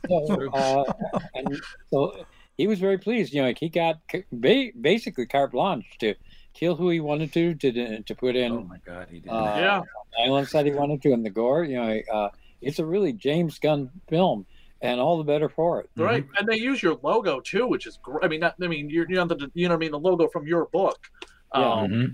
[0.09, 0.83] so, uh,
[1.35, 2.25] and so
[2.57, 3.33] he was very pleased.
[3.33, 3.99] You know, like he got
[4.31, 6.15] ba- basically carte blanche to
[6.53, 8.51] kill who he wanted to, to to put in.
[8.51, 9.29] Oh my god, he did.
[9.29, 9.81] uh, Yeah.
[10.17, 11.63] violence that he wanted to, in the gore.
[11.63, 12.29] You know, uh,
[12.61, 14.45] it's a really James Gunn film,
[14.81, 15.89] and all the better for it.
[15.95, 18.23] Right, and they use your logo too, which is great.
[18.23, 19.99] I mean, not, I mean, you're, you know, the, you know, what I mean, the
[19.99, 20.97] logo from your book.
[21.55, 21.71] Yeah.
[21.71, 22.13] Um, Mhm.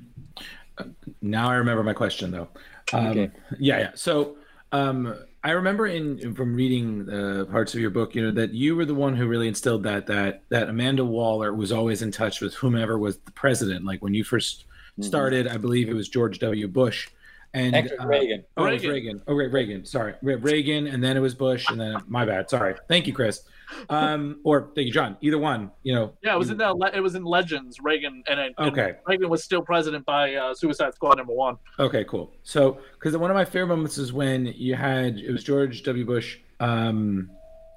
[0.77, 0.83] Uh,
[1.21, 2.49] Now I remember my question though.
[2.93, 3.31] Um, Okay.
[3.59, 3.91] Yeah, yeah.
[3.95, 4.37] So
[4.71, 5.15] um,
[5.45, 8.83] I remember in from reading uh, parts of your book, you know, that you were
[8.83, 12.55] the one who really instilled that that that Amanda Waller was always in touch with
[12.55, 13.85] whomever was the president.
[13.85, 14.63] Like when you 1st
[15.01, 16.67] started, I believe it was George W.
[16.67, 17.09] Bush.
[17.53, 18.43] And Actually, uh, Reagan.
[18.57, 18.93] Oh, it was Reagan.
[18.93, 19.21] Reagan.
[19.27, 19.85] Oh, Reagan.
[19.85, 22.49] Sorry, Reagan, and then it was Bush, and then my bad.
[22.49, 22.73] Sorry.
[22.87, 23.43] Thank you, Chris.
[23.89, 25.17] Um, or thank you, John.
[25.21, 25.71] Either one.
[25.83, 26.13] You know.
[26.23, 27.79] yeah, it was in the it was in Legends.
[27.81, 28.95] Reagan and, and Okay.
[29.07, 31.57] Reagan was still president by uh, Suicide Squad number one.
[31.79, 32.33] Okay, cool.
[32.43, 36.05] So, because one of my favorite moments is when you had it was George W.
[36.05, 37.29] Bush, um,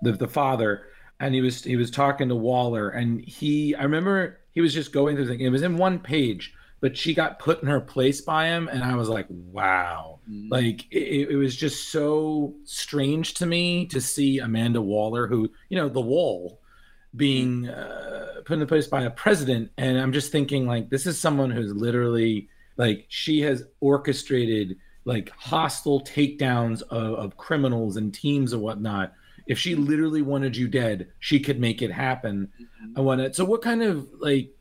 [0.02, 0.86] the the father,
[1.20, 4.92] and he was he was talking to Waller, and he I remember he was just
[4.92, 5.40] going through the thing.
[5.40, 8.84] It was in one page, but she got put in her place by him, and
[8.84, 10.48] I was like, wow, mm-hmm.
[10.50, 15.76] like it, it was just so strange to me to see Amanda Waller, who you
[15.76, 16.60] know the Wall,
[17.16, 18.38] being mm-hmm.
[18.38, 21.18] uh, put in the place by a president, and I'm just thinking like this is
[21.18, 28.52] someone who's literally like she has orchestrated like hostile takedowns of, of criminals and teams
[28.52, 29.12] and whatnot.
[29.46, 32.52] If she literally wanted you dead, she could make it happen.
[32.60, 32.98] Mm-hmm.
[32.98, 33.34] I want it.
[33.34, 34.52] So what kind of like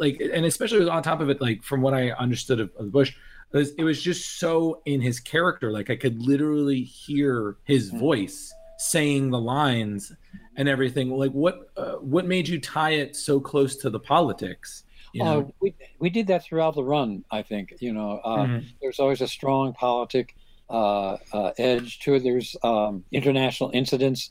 [0.00, 3.14] like and especially on top of it, like from what I understood of, of Bush,
[3.52, 5.70] it was, it was just so in his character.
[5.70, 10.12] Like I could literally hear his voice saying the lines
[10.56, 11.10] and everything.
[11.10, 14.84] Like what uh, what made you tie it so close to the politics?
[15.12, 15.40] You know?
[15.40, 17.74] Uh, we, we did that throughout the run, I think.
[17.80, 18.64] You know, uh, Mhm.
[18.80, 20.36] there's always a strong politic
[20.70, 22.22] uh, uh, edge to it.
[22.22, 24.30] There's um, international incidents.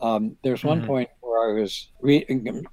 [0.00, 0.86] Um, there's one Mhm.
[0.86, 2.64] point where I was reading.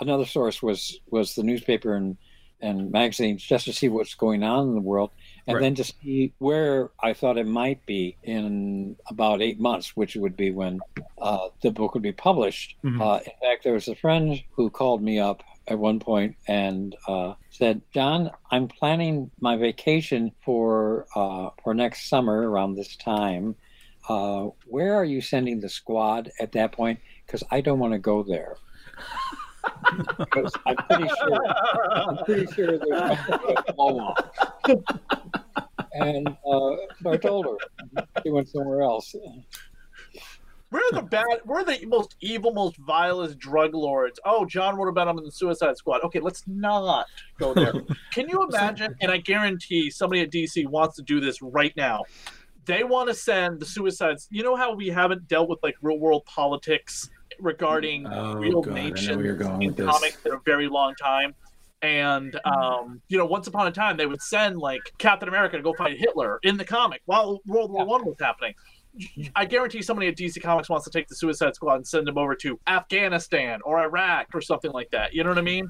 [0.00, 2.16] Another source was was the newspaper and
[2.60, 5.10] and magazines just to see what's going on in the world,
[5.46, 5.60] and Right.
[5.60, 10.34] then to see where I thought it might be in about eight months, which would
[10.36, 10.80] be when
[11.20, 12.76] uh, the book would be published.
[12.82, 13.00] Mhm.
[13.00, 16.96] Uh, in fact, there was a friend who called me up at one point and
[17.06, 23.56] uh, said, "John, I'm planning my vacation for uh, for next summer around this time.
[24.08, 27.00] Uh, where are you sending the squad at that point?
[27.26, 28.56] Because I don't want to go there."
[30.18, 31.40] Because I'm pretty sure
[31.90, 34.30] I'm pretty sure there's going to a blow off.
[35.94, 39.14] And uh, so I told her she went somewhere else.
[40.70, 41.24] We're the bad.
[41.44, 44.18] We're the most evil, most vilest drug lords.
[44.24, 46.02] Oh, John wrote about them in the Suicide Squad.
[46.02, 47.06] Okay, let's not
[47.38, 47.72] go there.
[48.12, 48.92] Can you imagine?
[49.00, 52.02] And I guarantee somebody at DC wants to do this right now.
[52.66, 54.26] They want to send the suicides.
[54.30, 57.08] You know how we haven't dealt with like real world politics
[57.40, 59.86] regarding Oh, real God, nations going in with this.
[59.86, 61.34] comics in a very long time.
[61.82, 65.62] And um, you know, once upon a time, they would send like Captain America to
[65.62, 68.54] go fight Hitler in the comic while World War One was happening.
[69.34, 72.16] I guarantee somebody at DC Comics wants to take the Suicide Squad and send them
[72.16, 75.12] over to Afghanistan or Iraq or something like that.
[75.12, 75.68] You know what I mean?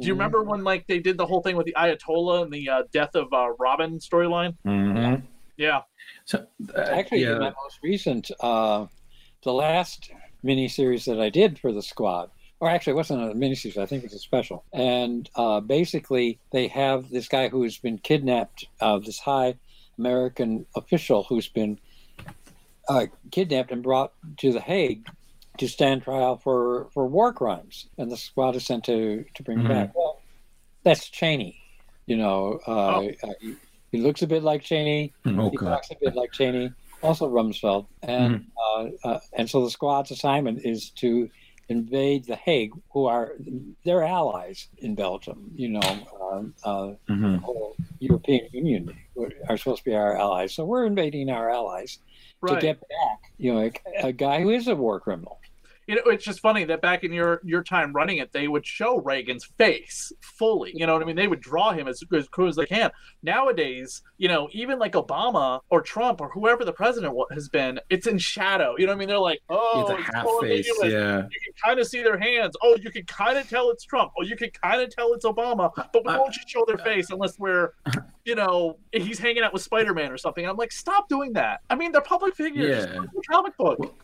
[0.00, 2.68] Do you remember when like they did the whole thing with the Ayatollah and the
[2.68, 4.54] uh, death of uh, Robin storyline?
[4.64, 5.22] Mhm.
[5.56, 5.80] Yeah.
[6.28, 7.32] So uh, Actually, yeah.
[7.32, 8.84] in my most recent, uh,
[9.44, 10.10] the last
[10.44, 14.04] miniseries that I did for the squad, or actually, it wasn't a miniseries, I think
[14.04, 14.64] it was a special.
[14.74, 19.54] And uh, basically, they have this guy who's been kidnapped, uh, this high
[19.98, 21.78] American official who's been
[22.90, 25.06] uh, kidnapped and brought to The Hague
[25.56, 27.88] to stand trial for, for war crimes.
[27.96, 29.68] And the squad is sent to, to bring him Mhm.
[29.68, 29.96] back.
[29.96, 30.20] Well,
[30.84, 31.58] that's Cheney.
[32.06, 33.32] You know, uh, uh,
[33.90, 35.12] he, he looks a bit like Cheney.
[35.26, 35.68] Oh, he God.
[35.70, 36.72] talks a bit like Cheney,
[37.02, 38.88] also Rumsfeld, and Mm-hmm.
[39.06, 41.28] uh, uh, and so the squad's assignment is to
[41.70, 43.32] invade The Hague, who are
[43.84, 45.50] their allies in Belgium.
[45.54, 47.32] You know, um, uh, Mhm.
[47.34, 48.90] the whole European Union
[49.48, 51.98] are supposed to be our allies, so we're invading our allies
[52.40, 52.54] Right.
[52.54, 53.18] to get back.
[53.36, 53.60] You know,
[54.02, 55.38] a, a guy who is a war criminal.
[55.88, 58.66] You know, it's just funny that back in your your time running it, they would
[58.66, 60.70] show Reagan's face fully.
[60.74, 61.16] You know what I mean?
[61.16, 62.90] They would draw him as as close as they can.
[63.22, 68.06] Nowadays, you know, even like Obama or Trump or whoever the president has been, it's
[68.06, 68.74] in shadow.
[68.76, 69.08] You know what I mean?
[69.08, 71.16] They're like, oh, It's a half face, yeah.
[71.16, 72.54] You can kind of see their hands.
[72.62, 74.12] Oh, you can kind of tell it's Trump.
[74.18, 75.72] Oh, you can kind of tell it's Obama.
[75.74, 77.72] But we uh, won't just show their uh, face unless we're,
[78.26, 80.46] you know, he's hanging out with Spider Man or something.
[80.46, 81.62] I'm like, stop doing that.
[81.70, 82.86] I mean, they're public figures.
[82.92, 83.04] Yeah.
[83.30, 83.94] Comic book.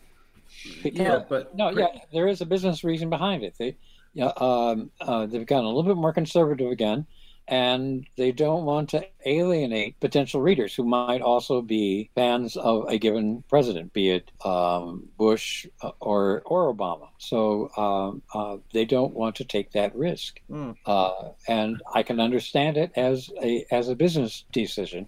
[0.83, 3.55] Because, but no, yeah, there is a business reason behind it.
[3.57, 3.77] They,
[4.13, 7.05] yeah, um, uh, they've gotten a little bit more conservative again,
[7.47, 12.97] and they don't want to alienate potential readers who might also be fans of a
[12.97, 17.09] given president, be it um, Bush uh, or or Obama.
[17.17, 20.75] So um, uh, they don't want to take that risk, Mm.
[20.85, 25.07] uh, and I can understand it as a as a business decision.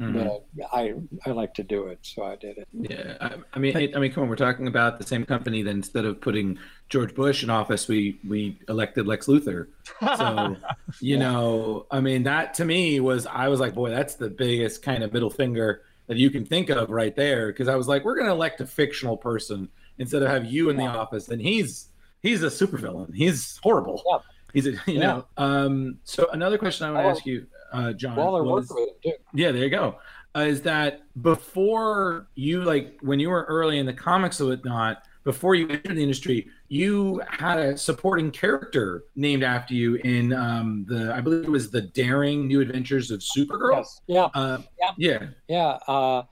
[0.00, 0.24] Mhm.
[0.54, 0.94] But I
[1.26, 2.68] I like to do it, so I did it.
[2.72, 5.62] Yeah, I, I mean, it, I mean, come on, we're talking about the same company
[5.62, 6.56] that instead of putting
[6.88, 9.66] George Bush in office, we we elected Lex Luthor.
[10.00, 10.56] So,
[11.00, 14.82] you know, I mean, that to me was I was like, boy, that's the biggest
[14.82, 18.04] kind of middle finger that you can think of right there, because I was like,
[18.04, 21.42] we're going to elect a fictional person instead of have you in the office, and
[21.42, 21.88] he's
[22.22, 23.12] he's a supervillain.
[23.14, 24.02] He's horrible.
[24.08, 24.18] Yeah.
[24.54, 24.98] He's a, you Yeah.
[25.00, 25.24] know.
[25.36, 25.98] Um.
[26.04, 28.16] So another question I want to ask you, uh, John.
[28.16, 29.18] Waller was- worked with him too.
[29.34, 29.96] yeah, there you go.
[30.36, 35.02] Uh, is that before you like when you were early in the comics and whatnot,
[35.24, 40.84] before you entered the industry, you had a supporting character named after you in um,
[40.88, 43.76] the I believe it was the Daring New Adventures of Supergirl.
[43.78, 44.00] Yes.
[44.06, 44.28] Yeah.
[44.34, 44.90] Uh, yeah.
[44.96, 45.26] Yeah.
[45.48, 45.78] Yeah.
[45.88, 46.22] Uh,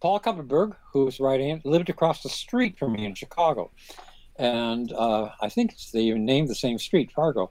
[0.00, 3.70] Paul Kupperberg, who was writing it, lived across the street from me in Chicago.
[4.36, 7.50] And uh, I think they even named the same street, Fargo.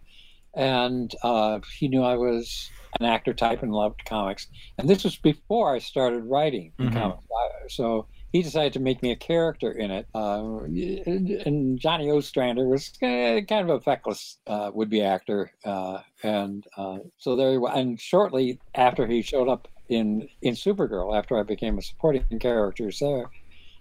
[0.53, 4.47] And uh, he knew I was an actor type and loved comics.
[4.77, 6.93] And this was before I started writing Mhm.
[6.93, 7.23] comics.
[7.75, 10.07] So he decided to make me a character in it.
[10.13, 10.60] Uh,
[11.05, 15.51] and Johnny Ostrander was kind of a feckless uh, would-be actor.
[15.63, 17.73] Uh, and uh, so there he was.
[17.75, 22.89] And shortly after he showed up in in Supergirl, after I became a supporting character
[22.99, 23.29] there,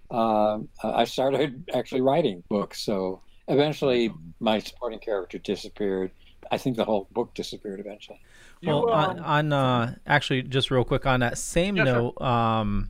[0.09, 2.83] um, I started actually writing books.
[2.83, 6.11] So eventually, my supporting character disappeared.
[6.51, 8.19] I think the whole book disappeared eventually.
[8.63, 12.07] Well, um, on, on uh, actually, just real quick on that same Yeah, sure.
[12.15, 12.89] note, um,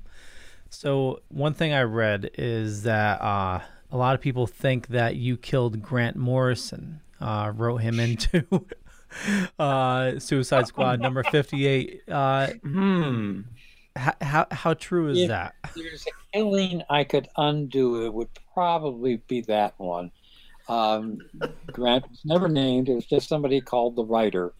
[0.69, 5.37] so one thing I read is that uh, a lot of people think that you
[5.37, 8.45] killed Grant Morrison, uh, wrote him into
[9.59, 12.03] uh, Suicide Squad number fifty-eight.
[12.09, 13.41] Uh, Hmm.
[13.95, 15.55] how, how how true is If that?
[15.75, 18.05] There's a killing I could undo.
[18.05, 20.11] It would probably be that one.
[20.69, 21.19] Um,
[21.71, 22.89] Grant was never named.
[22.89, 24.53] It was just somebody called the writer.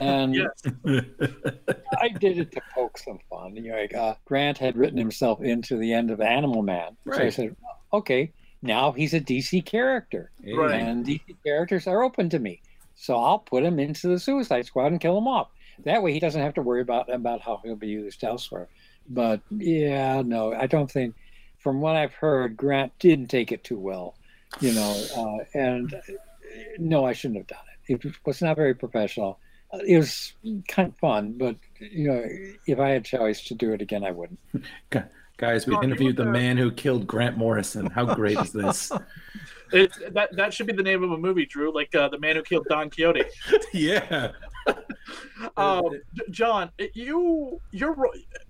[0.00, 0.36] And
[0.86, 3.56] I did it to poke some fun.
[3.56, 6.96] You know, like, uh, Grant had written himself into the end of Animal Man.
[7.06, 7.56] So I said,
[7.92, 10.30] okay, now he's a DC character.
[10.54, 10.80] Right.
[10.80, 12.62] And DC characters are open to me.
[12.94, 15.48] So I'll put him into the Suicide Squad and kill him off.
[15.84, 18.68] That way he doesn't have to worry about, about how he'll be used elsewhere.
[19.08, 21.14] But yeah, no, I don't think,
[21.58, 24.14] from what I've heard, Grant didn't take it too well.
[24.60, 26.00] You know, uh, and uh,
[26.78, 28.04] no, I shouldn't have done it.
[28.04, 29.38] It was not very professional.
[29.72, 30.34] Uh, It was
[30.68, 32.24] kind of fun, but you know,
[32.66, 34.38] if I had choice to do it again, I wouldn't.
[35.36, 37.86] Guys, we interviewed the man who killed Grant Morrison.
[37.86, 38.90] How great is this?
[39.70, 41.74] It, that that should be the name of a movie, Drew.
[41.74, 43.24] Like uh, the man who killed Don Quixote.
[43.74, 44.32] yeah.
[45.56, 47.96] Um, John, you you're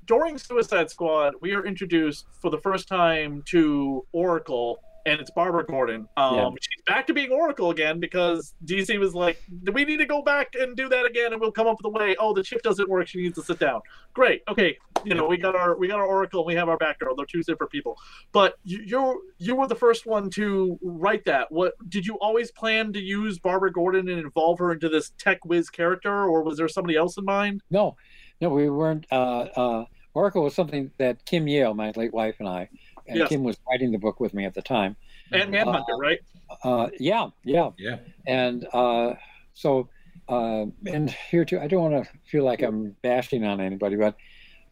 [0.06, 1.34] during Suicide Squad.
[1.40, 6.09] We are introduced for the first time to Oracle, and it's Barbara Gordon.
[6.16, 6.51] Um, Yeah.
[6.61, 9.42] She's back to being Oracle again because DC was like,
[9.73, 11.97] "We need to go back and do that again, and we'll come up with a
[11.99, 13.09] way." Oh, the chip doesn't work.
[13.09, 13.81] She needs to sit down.
[14.12, 14.42] Great.
[14.49, 14.77] Okay.
[15.05, 16.40] You know, we got our we got our Oracle.
[16.40, 17.16] and We have our Batgirl.
[17.16, 17.97] They're two separate people.
[18.33, 21.51] But you you're, you were the first one to write that.
[21.53, 25.44] What did you always plan to use Barbara Gordon and involve her into this tech
[25.44, 27.62] whiz character, or was there somebody else in mind?
[27.71, 27.97] No,
[28.40, 29.07] no, we weren't.
[29.11, 32.68] Uh, uh, Oracle was something that Kim Yale, my late wife, and I,
[33.09, 33.29] and Yes.
[33.29, 34.97] Kim was writing the book with me at the time.
[35.33, 36.21] And Manhunter, right?
[36.64, 37.99] Uh, yeah, yeah, Yeah.
[38.27, 39.14] and uh,
[39.55, 39.88] so
[40.29, 44.14] uh, and here too, I don't want to feel like I'm bashing on anybody, but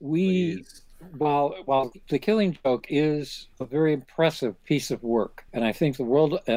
[0.00, 0.82] we Please.
[1.18, 5.96] while while the Killing Joke is a very impressive piece of work, and I think
[5.96, 6.52] the world, uh,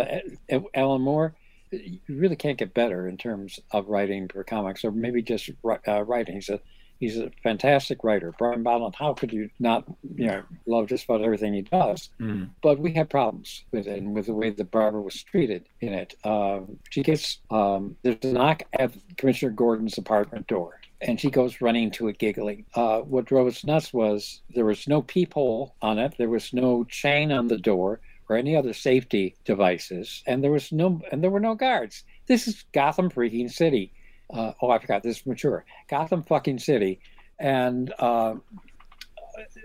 [0.52, 1.34] uh, Alan Moore,
[1.72, 5.50] you really can't get better in terms of writing for comics, or maybe just
[5.88, 6.36] uh, writing.
[6.36, 6.60] He's a
[7.00, 8.34] He's a fantastic writer.
[8.38, 9.86] Brian Bolland, how could you not,
[10.16, 12.10] you know, love just about everything he does?
[12.20, 12.50] Mhm.
[12.62, 15.94] But we had problems with it and with the way that Barbara was treated in
[15.94, 16.16] it.
[16.26, 20.82] Um, she gets, um, there's a knock at Commissioner Gordon's apartment door.
[21.02, 22.66] And she goes running to it giggling.
[22.76, 26.16] Uh, what drove us nuts was there was no peephole on it.
[26.18, 30.72] There was no chain on the door or any other safety devices, and there was
[30.72, 32.04] no and there were no guards.
[32.28, 33.92] This is Gotham freaking City.
[34.32, 35.66] Uh, oh, I forgot this is mature.
[35.90, 37.00] Gotham fucking City,
[37.40, 38.36] and uh,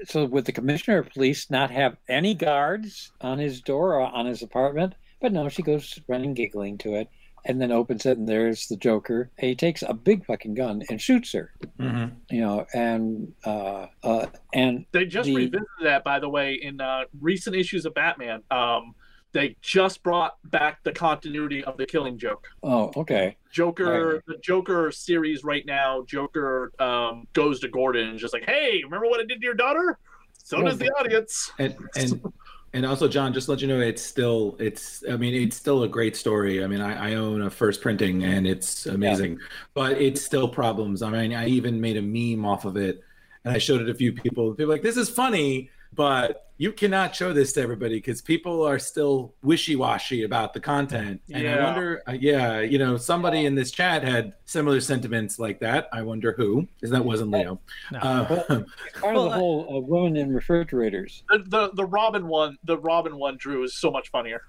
[0.04, 4.26] so would the commissioner of police not have any guards on his door or on
[4.26, 4.94] his apartment?
[5.20, 7.08] But no, she goes running, giggling to it,
[7.44, 9.30] and then opens it, and there's the Joker.
[9.38, 11.52] And he takes a big fucking gun and shoots her.
[11.78, 12.12] Mhm.
[12.30, 16.80] You know, and uh, uh, and They just the- revisited that, by the way, in
[16.80, 18.42] uh, recent issues of Batman.
[18.50, 18.94] Um,
[19.34, 22.46] they just brought back the continuity of the Killing Joke.
[22.62, 23.36] oh, okay.
[23.52, 26.04] Joker, the Joker series right now.
[26.06, 29.54] Joker um, goes to Gordon and just like, "Hey, remember what I did to your
[29.54, 29.98] daughter?
[30.42, 32.32] So Yeah, does the audience." and and
[32.72, 35.84] and also john just to let you know it's still it's i mean it's still
[35.84, 39.38] a great story i mean i, I own a first printing and it's amazing
[39.74, 43.04] but it's still problems i mean i even made a meme off of it
[43.44, 46.43] and i showed it to a few people people were like this is funny but
[46.56, 51.48] you cannot show this to everybody because people are still wishy-washy about the content and
[51.48, 55.88] i wonder uh, yeah you know somebody in this chat had similar sentiments like that
[55.92, 57.58] i wonder who because that wasn't leo
[57.90, 57.98] No.
[57.98, 58.24] uh,
[59.00, 61.24] Part of the whole uh, women in refrigerators.
[61.28, 64.42] The, the the Robin one, the Robin one, Drew is so much funnier.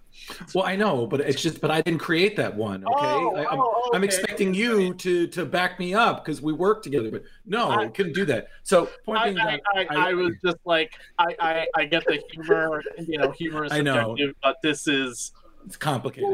[0.53, 2.85] Well, I know, but it's just, but I didn't create that one.
[2.85, 6.53] Okay, Oh, I, am oh, I'm expecting you to to back me up because we
[6.53, 7.11] work together.
[7.11, 8.47] But no, I, I- couldn't do that.
[8.63, 12.05] So point I, being, I, that I, I was just like, I, I, I get
[12.07, 14.15] the humor, you know, humor is I know.
[14.43, 15.31] but this is
[15.65, 16.29] it's complicated.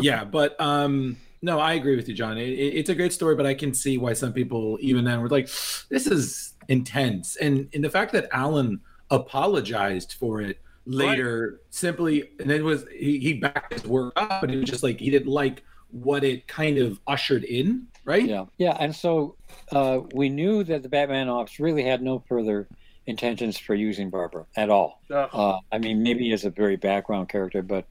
[0.00, 2.38] yeah, but um, no, I agree with you, John.
[2.38, 5.20] It, it- it's a great story, but I can see why some people even then
[5.20, 5.46] were like,
[5.88, 12.48] this is intense, and and the fact that Alan apologized for it later simply and
[12.50, 15.28] then was he, he backed his work up and he was just like he didn't
[15.32, 19.36] like what it kind of ushered in right Yeah, yeah, and so
[19.72, 22.68] uh, we knew that the Batman office really had no further
[23.06, 25.00] intentions for using Barbara at all.
[25.32, 27.86] Uh, I mean, maybe as a very background character, but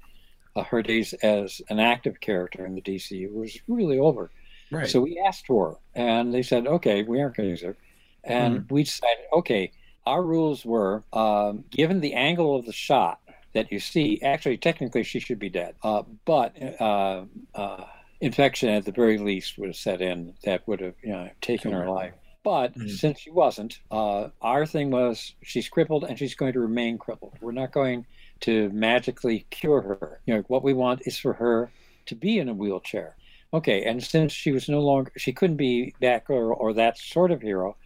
[0.56, 4.32] uh, her days as an active character in the DCU was really over.
[4.72, 7.62] right So we asked for her, and they said, "Okay, we aren't going to use
[7.62, 7.76] her."
[8.24, 9.72] And we decided, okay,
[10.06, 13.20] our rules were um, given the angle of the shot
[13.54, 14.22] that you see.
[14.22, 17.86] Actually, technically, she should be dead, uh, but uh, uh,
[18.22, 21.72] infection at the very least would have set in that would have you know taken
[21.72, 22.14] her life.
[22.44, 22.90] But Mhm.
[22.90, 27.38] since she wasn't, uh, our thing was she's crippled and she's going to remain crippled.
[27.42, 28.06] We're not going
[28.42, 30.22] to magically cure her.
[30.26, 31.72] You know, what we want is for her
[32.08, 33.16] to be in a wheelchair.
[33.54, 37.32] Okay, and since she was no longer, she couldn't be that or, or that sort
[37.32, 37.78] of hero.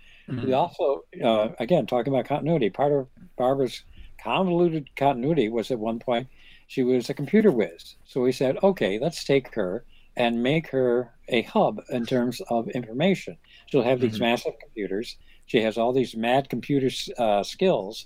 [0.42, 3.84] We also, uh, again, talking about continuity, part of Barbara's
[4.22, 6.28] convoluted continuity was at one point
[6.68, 7.96] she was a computer whiz.
[8.06, 9.86] So we said, okay, let's take her
[10.18, 13.38] and make her a hub in terms of information.
[13.68, 14.22] She'll have these Mhm.
[14.22, 15.18] massive computers.
[15.46, 18.06] She has all these mad computer uh, skills.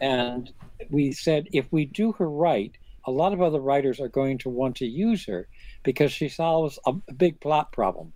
[0.00, 0.50] And
[0.90, 2.72] we said, if we do her right,
[3.06, 5.48] a lot of other writers are going to want to use her
[5.82, 8.12] because she solves a, a big plot problem.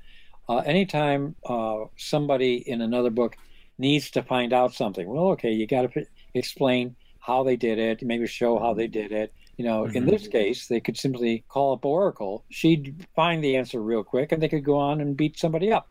[0.49, 3.37] Uh, anytime uh, somebody in another book
[3.79, 8.03] needs to find out something, well, okay, you got to explain how they did it,
[8.03, 9.33] maybe show how they did it.
[9.57, 10.07] You know, in Mhm.
[10.07, 12.45] this case, they could simply call up Oracle.
[12.51, 15.89] She'd find the answer real quick, and they could go on and beat somebody up,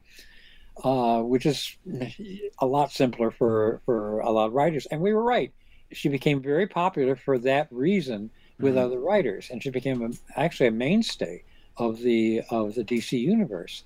[0.84, 1.78] uh, which is
[2.62, 4.86] a lot simpler for for a lot of writers.
[4.88, 5.54] And we were right.
[5.94, 8.78] She became very popular for that reason with Mhm.
[8.78, 11.44] other writers, and she became a, actually a mainstay
[11.78, 13.84] of the of the DC universe.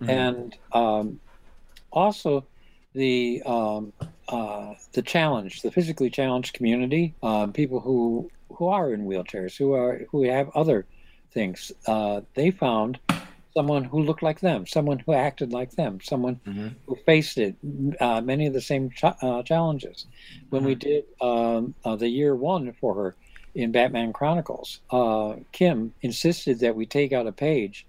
[0.00, 0.08] Mhm.
[0.08, 1.20] And um,
[1.92, 2.48] also
[2.94, 3.92] the um,
[4.28, 9.72] uh, the challenge, the physically challenged community, um, people who who are in wheelchairs, who
[9.74, 10.86] are who have other
[11.32, 12.98] things, uh, they found
[13.54, 16.74] someone who looked like them, someone who acted like them, someone Mhm.
[16.86, 17.56] who faced it,
[18.00, 20.06] uh, many of the same ch- uh, challenges.
[20.50, 23.16] When we did um, uh, the year one for her
[23.54, 27.86] in Batman Chronicles, uh, Kim insisted that we take out a page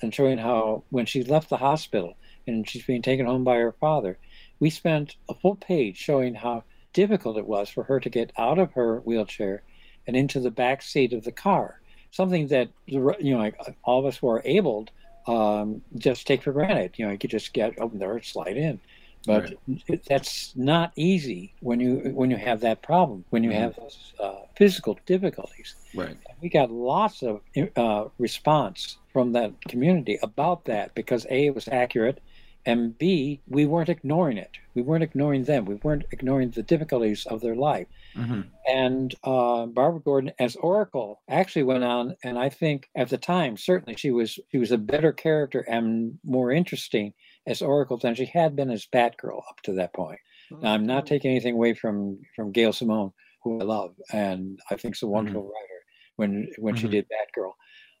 [0.00, 2.14] and showing how when she left the hospital
[2.46, 4.18] and she's being taken home by her father,
[4.60, 8.58] we spent a full page showing how difficult it was for her to get out
[8.58, 9.62] of her wheelchair
[10.06, 11.76] and into the back seat of the car.
[12.10, 14.90] Something that you know, like all of us who are abled
[15.26, 16.94] um, just take for granted.
[16.98, 18.80] You know, you could just get open there, slide in,
[19.26, 19.52] but
[19.88, 23.24] it, that's not easy when you when you have that problem.
[23.30, 23.52] When you Mhm.
[23.52, 27.40] have those uh, physical difficulties right we got lots of
[27.76, 32.20] uh, response from that community about that because a it was accurate
[32.66, 34.50] and B, we weren't ignoring it.
[34.74, 35.64] We weren't ignoring them.
[35.64, 37.86] We weren't ignoring the difficulties of their life.
[38.14, 38.40] Mm-hmm.
[38.68, 43.56] And uh, Barbara Gordon, as Oracle, actually went on, and I think at the time,
[43.56, 47.14] certainly she was she was a better character and more interesting
[47.46, 50.18] as Oracle than she had been as Batgirl up to that point.
[50.50, 53.12] Now, I'm not taking anything away from from Gail Simone,
[53.42, 55.80] who I love, and I think is a wonderful writer
[56.16, 56.90] when when she Mhm.
[56.92, 57.52] did Batgirl,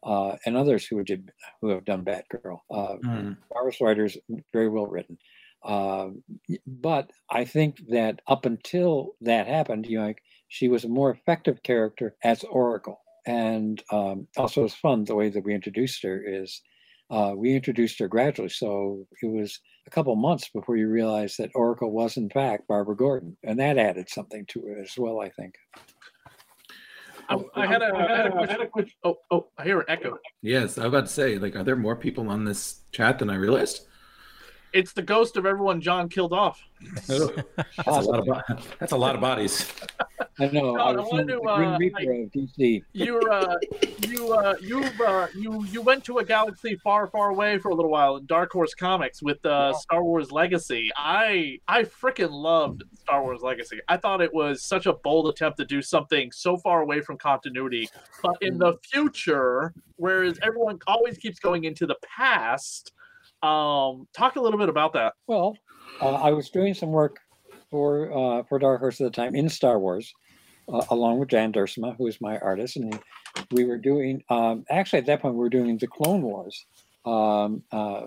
[0.04, 1.30] uh, and others who did
[1.60, 2.58] who have done Batgirl.
[2.70, 3.36] Uh, Mhm.
[3.50, 4.16] Barbara's writers
[4.52, 5.18] very well written.
[6.48, 10.88] Y- but I think that up until that happened, you know, like, she was a
[10.88, 13.00] more effective character as Oracle.
[13.26, 16.62] And um, also, it's fun the way that we introduced her is
[17.10, 18.48] uh, we introduced her gradually.
[18.48, 22.96] So it was a couple months before you realized that Oracle was, in fact, Barbara
[22.96, 23.36] Gordon.
[23.42, 25.54] And that added something to it as well, I think.
[27.28, 28.92] I, I had a, I had a question.
[29.04, 30.18] Oh, oh, I hear an echo.
[30.42, 33.30] Yes, I was about to say, like, are there more people on this chat than
[33.30, 33.86] I realized?
[34.76, 36.62] It's the ghost of everyone John killed off.
[37.08, 37.08] That's
[37.86, 39.72] a lot of that's a lot of bodies.
[40.38, 40.74] I know.
[40.74, 42.82] No, I I was wanted to, the Green uh, Reaper of DC.
[42.92, 43.56] You're uh,
[44.06, 47.74] you uh, you uh, you you went to a galaxy far, far away for a
[47.74, 50.90] little while in Dark Horse Comics with uh, Star Wars Legacy.
[50.94, 53.80] I I freaking loved Star Wars Legacy.
[53.88, 57.16] I thought it was such a bold attempt to do something so far away from
[57.16, 57.88] continuity,
[58.22, 62.92] but in the future, whereas everyone always keeps going into the past.
[63.42, 65.14] Um, talk a little bit about that.
[65.26, 65.56] Well,
[66.00, 67.18] uh, I was doing some work
[67.70, 70.14] for uh, for Dark Horse at the time in Star Wars,
[70.72, 72.98] uh, along with Jan Duursema, who is my artist, and
[73.50, 74.22] we were doing.
[74.30, 76.66] Um, actually, at that point, we were doing the Clone Wars.
[77.04, 78.06] Um, uh,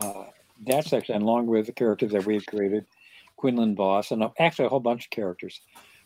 [0.00, 0.24] uh,
[0.66, 2.86] that section, along with the characters that we had created,
[3.36, 5.60] Quinlan Vos, and uh, actually a whole bunch of characters.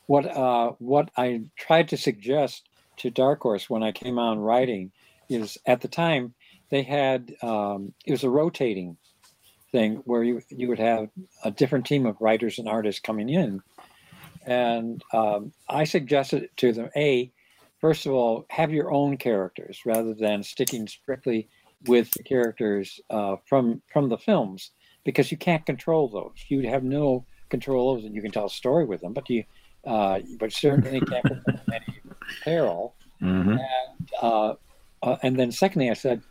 [0.07, 2.69] What uh, what I tried to suggest
[2.99, 4.91] to Dark Horse when I came on writing
[5.29, 6.35] is at the time
[6.71, 8.97] they had um, it was a rotating
[9.73, 11.09] thing where you you would have
[11.45, 13.61] a different team of writers and artists coming in,
[14.47, 17.31] and um, I suggested to them a
[17.81, 21.49] first of all have your own characters rather than sticking strictly
[21.87, 24.71] with the characters uh, from from the films
[25.05, 26.45] because you can't control those.
[26.49, 28.15] You have no control over them.
[28.15, 29.45] You can tell a story with them, but you
[29.87, 32.01] uh, but certainly can't put them in any
[32.45, 32.95] peril.
[33.23, 33.53] Mm-hmm.
[33.53, 34.55] And, uh,
[35.03, 36.23] uh, and then secondly, I said,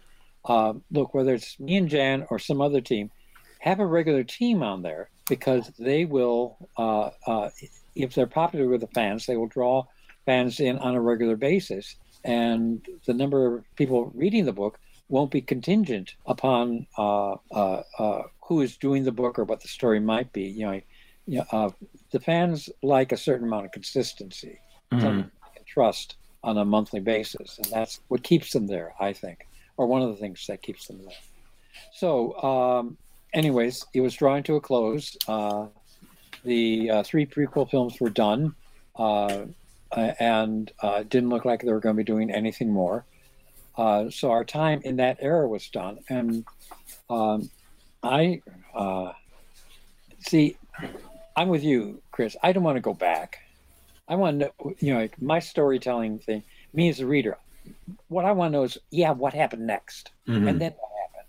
[0.48, 3.12] uh, look, whether it's me and Jan or some other team,
[3.60, 7.50] have a regular team on there because they will, uh, uh,
[7.96, 9.84] if they're popular with the fans, they will draw
[10.26, 11.96] fans in on a regular basis.
[12.24, 14.80] And the number of people reading the book
[15.10, 19.68] won't be contingent upon uh, uh, uh, who is doing the book or what the
[19.68, 20.44] story might be.
[20.44, 20.82] You know,
[21.26, 21.70] you know uh,
[22.12, 24.60] the fans like a certain amount of consistency,
[24.92, 25.32] can
[25.66, 29.46] trust on a monthly basis, and that's what keeps them there, I think,
[29.78, 31.16] or one of the things that keeps them there.
[31.94, 32.98] So, um,
[33.34, 35.16] anyways, it was drawing to a close.
[35.28, 35.68] Uh,
[36.44, 38.56] the uh, three prequel films were done,
[38.96, 39.46] uh,
[39.92, 43.06] and uh, didn't look like they were going to be doing anything more.
[43.78, 46.44] Uh, so our time in that era was done, and
[47.10, 47.50] um,
[48.02, 48.42] I
[48.74, 49.14] uh,
[50.20, 50.58] see.
[51.36, 52.36] I'm with you, Chris.
[52.42, 53.38] I don't want to go back.
[54.08, 56.44] I want to you know, like my storytelling thing.
[56.74, 57.38] Me as a reader,
[58.08, 60.50] what I want to know is, yeah, what happened next, Mhm.
[60.50, 61.28] and then what happened.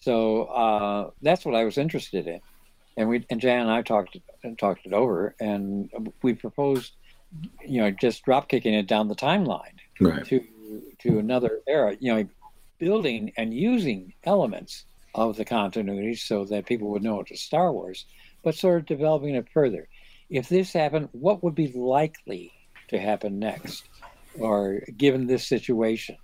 [0.00, 2.40] So uh, that's what I was interested in,
[2.96, 5.90] and we and Jan and I talked and talked it over, and
[6.22, 6.92] we proposed,
[7.64, 10.24] you know, just drop kicking it down the timeline Right.
[10.26, 10.44] to
[11.00, 11.96] to another era.
[12.00, 12.28] You know,
[12.78, 17.72] building and using elements of the continuity so that people would know it was Star
[17.72, 18.06] Wars,
[18.42, 19.88] but sort of developing it further.
[20.30, 22.50] If this happened, what would be likely
[22.88, 23.84] to happen next,
[24.38, 26.16] or given this situation,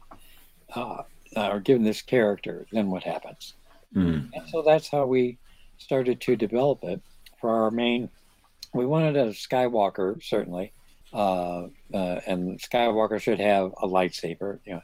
[0.75, 1.03] uh,
[1.37, 3.55] or given this character, then what happens?
[3.95, 4.31] Mm.
[4.35, 5.39] And so that's how we
[5.79, 7.01] started to develop it
[7.41, 8.09] for our main.
[8.75, 10.73] We wanted a Skywalker certainly,
[11.13, 14.59] uh, uh, and Skywalker should have a lightsaber.
[14.65, 14.83] You know,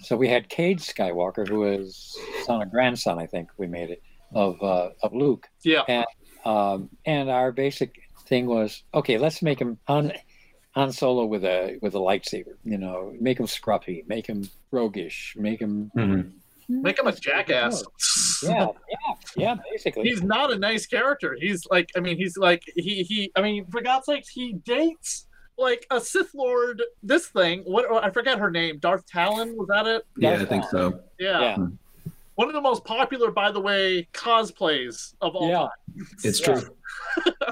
[0.00, 4.02] so we had Cade Skywalker, who is son or grandson, I think we made it
[4.32, 5.48] of uh, of Luke.
[5.62, 5.82] Yeah.
[5.88, 6.06] And
[6.44, 9.18] um, and our basic thing was okay.
[9.18, 10.12] Let's make him Han,
[10.72, 12.54] Han Solo with a with a lightsaber.
[12.64, 16.30] You know, make him scruffy, make him roguish, make him mm-hmm.
[16.70, 17.82] Make him a jackass.
[18.42, 19.56] yeah, yeah, yeah.
[19.70, 21.36] Basically, He's not a nice character.
[21.38, 25.26] He's like, I mean, he's like, he, he, I mean, for God's sakes, he dates
[25.58, 26.80] like a Sith Lord.
[27.02, 28.78] This thing, what I forget her name.
[28.78, 30.06] Darth Talon was that it?
[30.16, 31.00] Yeah, I think so.
[31.18, 31.40] Yeah.
[31.40, 31.54] Yeah.
[31.54, 31.74] Mm-hmm.
[32.40, 35.58] One of the most popular, by the way, cosplays of all Yeah.
[35.58, 36.06] time.
[36.24, 36.54] It's Yeah.
[36.54, 36.76] true.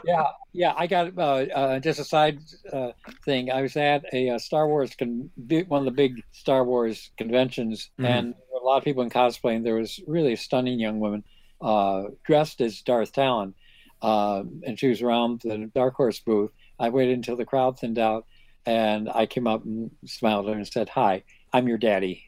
[0.07, 0.25] yeah,
[0.55, 0.73] yeah.
[0.79, 1.21] I got uh,
[1.61, 2.39] uh, just a side
[2.73, 3.51] uh, thing.
[3.53, 7.11] I was at a, uh Star Wars con- bi- one of the big Star Wars
[7.19, 8.07] conventions, Mhm.
[8.07, 9.57] and there were a lot of people in cosplay.
[9.57, 11.23] And there was really a stunning young woman,
[11.61, 13.53] uh, dressed as Darth Talon,
[14.01, 16.51] uh, and she was around the Dark Horse booth.
[16.79, 18.25] I waited until the crowd thinned out,
[18.65, 22.25] and I came up and smiled at her and said, "Hi, I'm your daddy."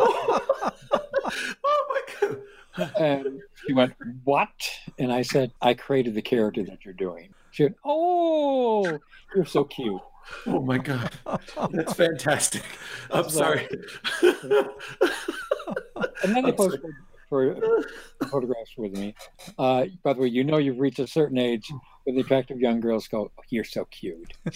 [0.00, 0.42] Oh
[1.88, 2.92] my god!
[2.98, 3.94] And she went,
[4.24, 4.48] "What?"
[4.98, 8.98] And I said, "I created the character that you're doing." She went, "Oh,
[9.34, 10.00] you're so cute."
[10.46, 11.12] Oh my god,
[11.72, 12.62] that's fantastic.
[13.10, 13.68] I'm sorry.
[16.24, 16.82] And then they posted
[17.32, 17.56] for
[18.30, 19.14] photographs with me.
[19.58, 21.72] Uh, by the way, you know you've reached a certain age
[22.04, 24.34] when the attractive young girls go, oh, "You're so cute."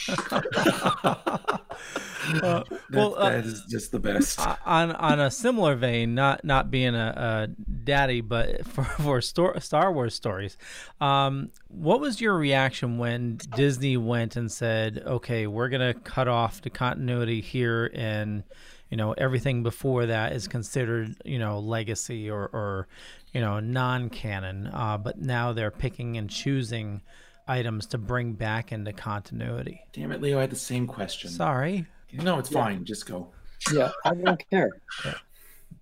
[2.26, 4.40] Uh, That- well, uh, that is just the best.
[4.66, 9.60] On on a similar vein, not not being a, a daddy, but for for Star,
[9.60, 10.56] Star Wars stories,
[11.00, 16.60] um, what was your reaction when Disney went and said, "Okay, we're gonna cut off
[16.62, 18.42] the continuity here, and
[18.90, 22.88] you know everything before that is considered you know legacy or or
[23.32, 27.02] you know non-canon," uh, but now they're picking and choosing
[27.48, 29.80] items to bring back into continuity.
[29.92, 30.38] Damn it, Leo!
[30.38, 31.30] I had the same question.
[31.30, 31.86] Sorry.
[32.12, 32.84] No, it's fine.
[32.84, 33.28] Just go.
[33.72, 34.70] Yeah, I don't care.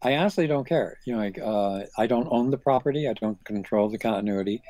[0.02, 0.98] I honestly don't care.
[1.04, 3.08] You know, like uh, I don't own the property.
[3.08, 4.62] I don't control the continuity.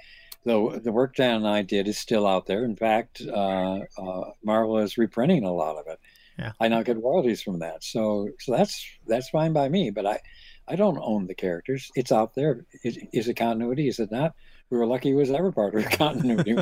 [0.45, 2.65] Though the work Dan and I did is still out there.
[2.65, 5.99] In fact, uh, uh, Marvel is reprinting a lot of it.
[6.39, 6.53] Yeah.
[6.61, 7.85] I now get royalties from that.
[7.85, 9.91] So, so that's that's fine by me.
[9.91, 10.21] But I,
[10.67, 11.91] I don't own the characters.
[11.95, 12.65] It's out there.
[12.83, 13.89] Is, is it continuity?
[13.89, 14.35] Is it not?
[14.71, 16.57] We were lucky it was ever part of continuity.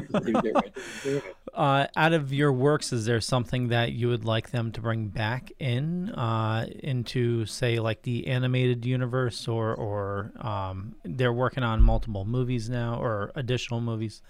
[1.54, 5.06] Uh, out of your works, is there something that you would like them to bring
[5.06, 11.80] back in uh, into, say, like the animated universe, or or um, they're working on
[11.80, 14.20] multiple movies now or additional movies?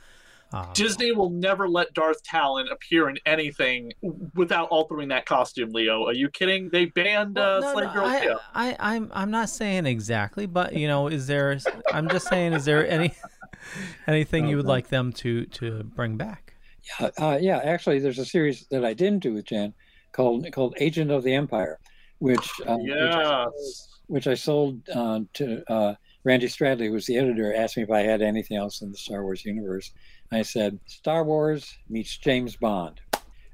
[0.53, 3.93] Um, Disney will never let Darth Talon appear in anything
[4.35, 5.71] without altering that costume.
[5.71, 6.69] Leo, are you kidding?
[6.71, 8.41] They banned uh, no, Slave no, Girl I, Tale.
[8.55, 11.59] I, I'm I'm not saying exactly, but you know, is there?
[11.93, 13.15] I'm just saying, is there any
[14.07, 16.55] anything you would like them to to bring back?
[17.01, 17.59] Yeah, uh, yeah.
[17.59, 19.73] Actually, there's a series that I didn't do with Jan
[20.13, 21.79] called called Agent of the Empire,
[22.19, 23.89] which uh, which, I, Yes.
[24.07, 25.95] which I sold uh, to uh,
[26.25, 27.55] Randy Stradley, who was the editor.
[27.55, 29.93] Asked me if I had anything else in the Star Wars universe.
[30.33, 33.01] I said Star Wars meets James Bond,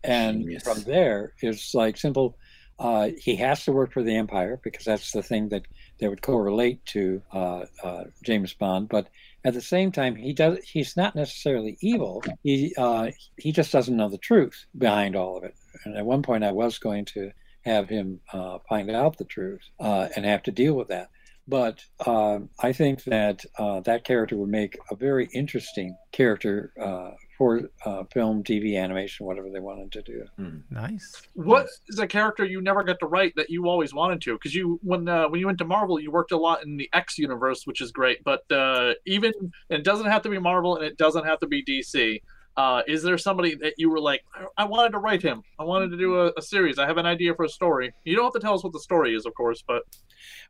[0.05, 0.62] and Genius.
[0.62, 2.37] from there it's like simple.
[2.79, 5.62] Uh, he has to work for the Empire because that's the thing that
[5.99, 9.09] that would correlate to uh, uh, James Bond, but
[9.45, 13.97] at the same time he does he's not necessarily evil he uh, he just doesn't
[13.97, 15.55] know the truth behind all of it
[15.85, 17.31] and at one point i was going to
[17.62, 21.09] have him uh, find out the truth uh, and have to deal with that
[21.49, 27.11] but um i think that uh, that character would make a very interesting character uh,
[27.37, 30.25] for uh, film tv animation whatever they wanted to do
[30.71, 31.23] Nice.
[31.35, 34.35] What is a character you never got to write that you always wanted to?
[34.35, 36.89] Because you, when uh, when you went to Marvel, you worked a lot in the
[36.93, 38.23] X universe, which is great.
[38.25, 39.33] But uh, even
[39.71, 42.21] and it doesn't have to be Marvel, and it doesn't have to be DC.
[42.59, 44.25] Uh, is there somebody that you were like,
[44.57, 45.43] I wanted to write him.
[45.61, 46.77] I wanted to do a, a series.
[46.77, 47.95] I have an idea for a story.
[48.03, 49.85] You don't have to tell us what the story is, of course, but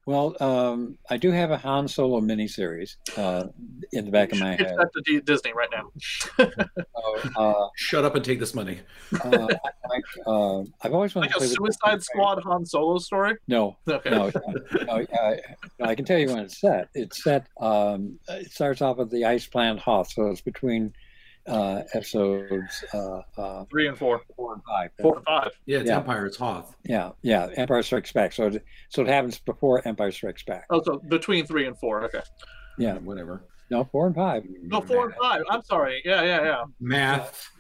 [0.07, 3.45] well um, i do have a han solo miniseries uh,
[3.93, 5.93] in the back of my head at the D- Disney right now.
[6.97, 8.81] so, uh, Shut up and take this money.
[9.23, 12.65] uh, I, like, uh, I've always wanted Like to a play with Suicide Squad Han
[12.65, 13.35] Solo story.
[13.49, 14.09] No, Okay.
[14.09, 14.31] no,
[14.87, 15.05] no.
[15.79, 16.89] No, I can tell you when it's set.
[16.95, 17.47] It's set.
[17.61, 20.95] Um, it starts off at the Ice Planet Hoth, so it's between
[21.49, 24.21] uh, episodes uh, uh, Three and four.
[24.37, 24.91] four and five.
[25.01, 25.51] Four and five.
[25.67, 25.97] Yeah, it's Yeah.
[25.99, 26.27] Empire.
[26.27, 26.77] It's Hoth.
[26.85, 27.49] Yeah, yeah.
[27.57, 28.33] Empire Strikes Back.
[28.33, 30.67] So, it, so it happens before Empire Strikes Back.
[30.71, 32.05] Oh, so between three and four.
[32.05, 32.21] Okay.
[32.79, 33.43] Yeah, Whatever.
[33.71, 34.45] no, four and five.
[34.63, 35.43] No, four and five.
[35.51, 36.01] I'm sorry.
[36.05, 36.65] Yeah, yeah, yeah.
[36.81, 37.51] Math.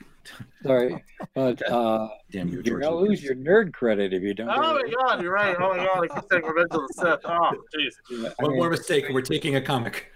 [0.63, 1.03] Sorry,
[1.35, 4.51] but uh, Damn you, you're gonna lose your nerd credit if you don't.
[4.51, 5.57] Oh my god, you're right.
[5.59, 7.21] Oh my god, I keep saying Revenge of the Sith.
[7.25, 7.95] Oh, jeez.
[8.11, 10.13] Yeah, I One mean, more mistake, we're taking a comic.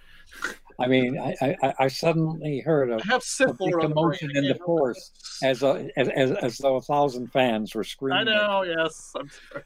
[0.79, 3.89] I mean, I, I, I suddenly heard of I have a Sith big lore on
[3.91, 5.11] the commotion in the force
[5.43, 8.29] as, a, as, as as though a thousand fans were screaming.
[8.29, 8.63] I know.
[8.63, 9.13] Yes.
[9.19, 9.65] I'm sorry.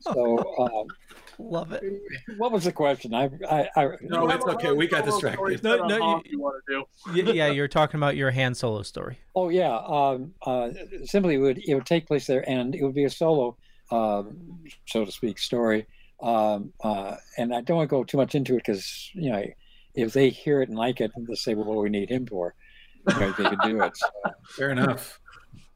[0.00, 0.86] So, um,
[1.38, 1.82] Love it.
[2.38, 3.12] what was the question?
[3.14, 4.72] I, I, I No, You it's okay.
[4.72, 5.62] We got distracted.
[5.62, 7.32] No, no, you- you want to do.
[7.34, 9.18] Yeah, you're talking about your Han Solo story.
[9.34, 10.70] oh yeah, um, uh,
[11.04, 13.54] simply it would it would take place there, and it would be a solo,
[13.90, 15.86] um, so to speak, story.
[16.22, 19.44] Um, uh, and I don't want to go too much into it because you know,
[19.96, 22.26] if they hear it and like it, and they'll say, "Well, what we need him
[22.26, 22.54] for?"
[23.08, 23.96] You know, they could do it.
[23.96, 24.06] So,
[24.56, 25.18] Fair enough.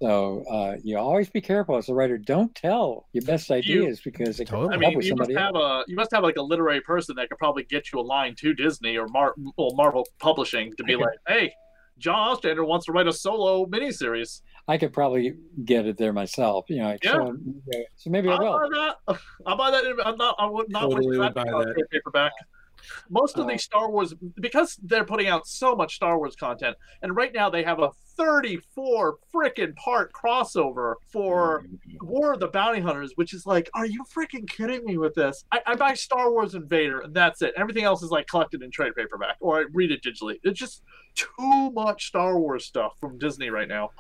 [0.03, 2.19] so uh, you always be careful as a writer.
[2.19, 4.69] Don't tell your best ideas because it can Totally.
[4.71, 5.55] I come mean, up with you must somebody else.
[5.57, 8.03] have a you must have like a literary person that could probably get you a
[8.03, 11.05] line to Disney or Mar- well, Marvel Publishing to be Okay.
[11.05, 11.53] like, "Hey,
[11.99, 16.65] John Ostrander wants to write a solo miniseries." I could probably get it there myself.
[16.69, 17.13] You know, Yeah.
[17.13, 17.37] so,
[17.97, 19.19] so maybe I I'll buy that.
[19.47, 19.85] I'll buy that.
[20.05, 20.35] I'm not.
[20.39, 21.73] I would not Totally like would buy that.
[21.75, 22.33] trade paperback.
[23.09, 26.77] Most of Uh, these Star Wars, because they're putting out so much Star Wars content,
[27.03, 31.65] and right now they have a 34 freaking part crossover for
[32.01, 35.45] War of the Bounty Hunters, which is like, are you freaking kidding me with this?
[35.53, 37.55] I, I buy Star Wars Invader, and that's it.
[37.57, 40.39] Everything else is like collected in trade paperback, or I read it digitally.
[40.43, 40.83] It's just
[41.15, 43.91] too much Star Wars stuff from Disney right now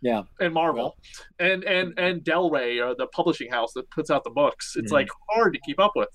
[0.00, 0.22] Yeah.
[0.40, 0.96] and Marvel,
[1.38, 4.74] and and and Del Rey, or the publishing house that puts out the books.
[4.76, 4.94] It's Mhm.
[4.94, 6.08] like hard to keep up with.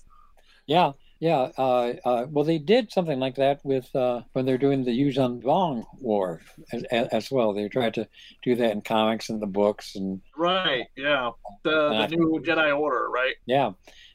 [0.66, 0.92] Yeah,
[1.22, 1.52] yeah.
[1.56, 5.40] Uh, uh, well, they did something like that with uh, when they're doing the Yuzhan
[5.40, 6.40] Vong War
[6.72, 7.52] as, as well.
[7.52, 8.08] They tried to
[8.42, 10.86] do that in comics and the books, and Right?
[10.96, 11.30] Yeah.
[11.62, 13.36] The I the new Jedi Order, right?
[13.46, 13.70] yeah,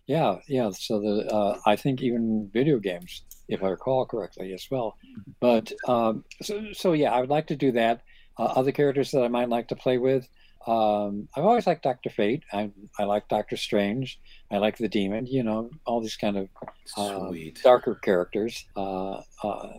[0.06, 0.70] yeah, yeah.
[0.72, 4.98] So the uh, I think even video games, if I recall correctly, as well.
[5.40, 8.02] But um, so, so yeah, I would like to do that.
[8.38, 10.28] Uh, other characters that I might like to play with.
[10.66, 12.44] Um, I've always liked Doctor Fate.
[12.52, 14.20] I I like Doctor Strange.
[14.52, 15.26] I like the Demon.
[15.28, 16.50] You know, all these kind of
[16.98, 17.60] uh, Sweet.
[17.64, 19.74] darker characters uh, uh,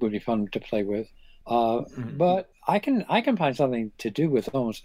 [0.00, 1.08] would be fun to play with.
[1.46, 2.18] Uh, Mhm.
[2.18, 4.82] But I can I can find something to do with those.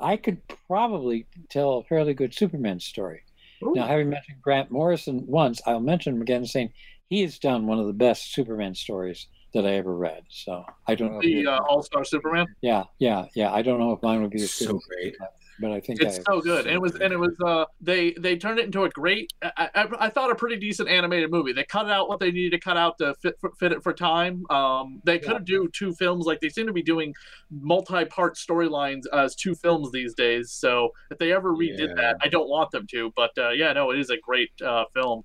[0.00, 3.22] I could probably tell a fairly good Superman story.
[3.60, 6.72] Now, having mentioned Grant Morrison once, I'll mention him again, saying
[7.10, 10.24] he has done one of the best Superman stories that I ever read.
[10.28, 11.18] So I don't know.
[11.18, 12.46] if The uh, All Star Superman.
[12.60, 13.52] yeah, yeah, yeah.
[13.52, 15.16] I don't know if mine would be as good, So as- great.
[15.60, 18.12] but I think It's I, so good, and it was and it was uh they
[18.12, 21.52] they turned it into a great I, I, I thought a pretty decent animated movie.
[21.52, 24.44] They cut out what they needed to cut out to fit fit it for time.
[24.50, 27.14] Um, they could do two films like they seem to be doing
[27.50, 30.52] multi-part storylines as two films these days.
[30.52, 31.94] So if they ever redid Yeah.
[31.96, 34.84] that, I don't want them to, but uh, yeah, no, it is a great uh,
[34.94, 35.24] film,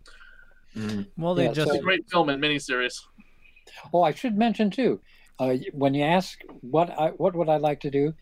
[0.76, 1.06] Mhm.
[1.20, 3.00] Well, they Yeah, just so- a great film and miniseries.
[3.94, 5.02] Oh, I should mention too.
[5.40, 8.14] Uh, when you ask what I what would I like to do,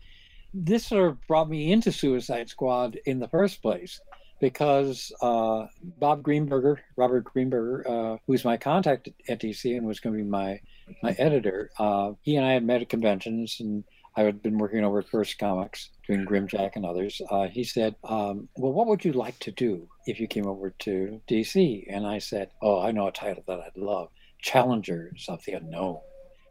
[0.54, 4.00] this sort of brought me into Suicide Squad in the first place
[4.40, 10.16] because uh, Bob Greenberger, Robert Greenberger, uh, who's my contact at DC and was going
[10.16, 10.60] to be my
[11.02, 13.84] my editor, uh, he and I had met at conventions and.
[14.14, 17.22] I had been working over at First Comics, doing Grimjack and others.
[17.30, 20.68] Uh, he said, um, "Well, what would you like to do if you came over
[20.80, 24.10] to DC?" And I said, "Oh, I know a title that I'd love:
[24.42, 26.00] Challengers of the Unknown,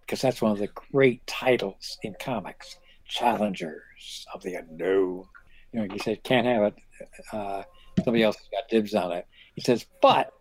[0.01, 2.77] because that's one of the great titles in comics.
[3.05, 5.25] Challengers of the Unknown.
[5.71, 6.75] You know, he said, can't have it.
[7.31, 7.63] Uh,
[8.03, 9.27] somebody else has got dibs on it.
[9.55, 10.33] He says, but,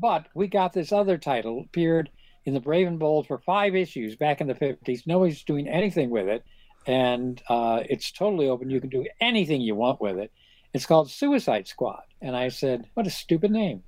[0.00, 2.10] but we got this other title appeared
[2.44, 5.06] in the Brave and Bold for five issues back in the 50s.
[5.06, 6.44] Nobody's doing anything with it.
[6.86, 8.70] And uh, it's totally open.
[8.70, 10.32] You can do anything you want with it.
[10.72, 12.02] It's called Suicide Squad.
[12.22, 13.82] And I said, what a stupid name.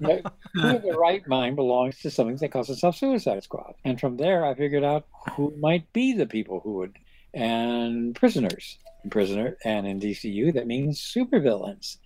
[0.00, 3.74] Who in the right mind belongs to something that calls itself Suicide Squad?
[3.84, 6.98] And from there, I figured out who might be the people who would,
[7.34, 8.78] and prisoners.
[9.10, 11.96] Prisoner, and in DCU, that means supervillains.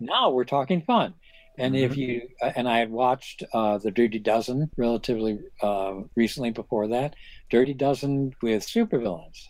[0.00, 1.14] Now we're talking fun.
[1.58, 6.88] And if you and I had watched uh, the Dirty Dozen relatively uh, recently before
[6.88, 7.16] that,
[7.50, 9.48] Dirty Dozen with supervillains,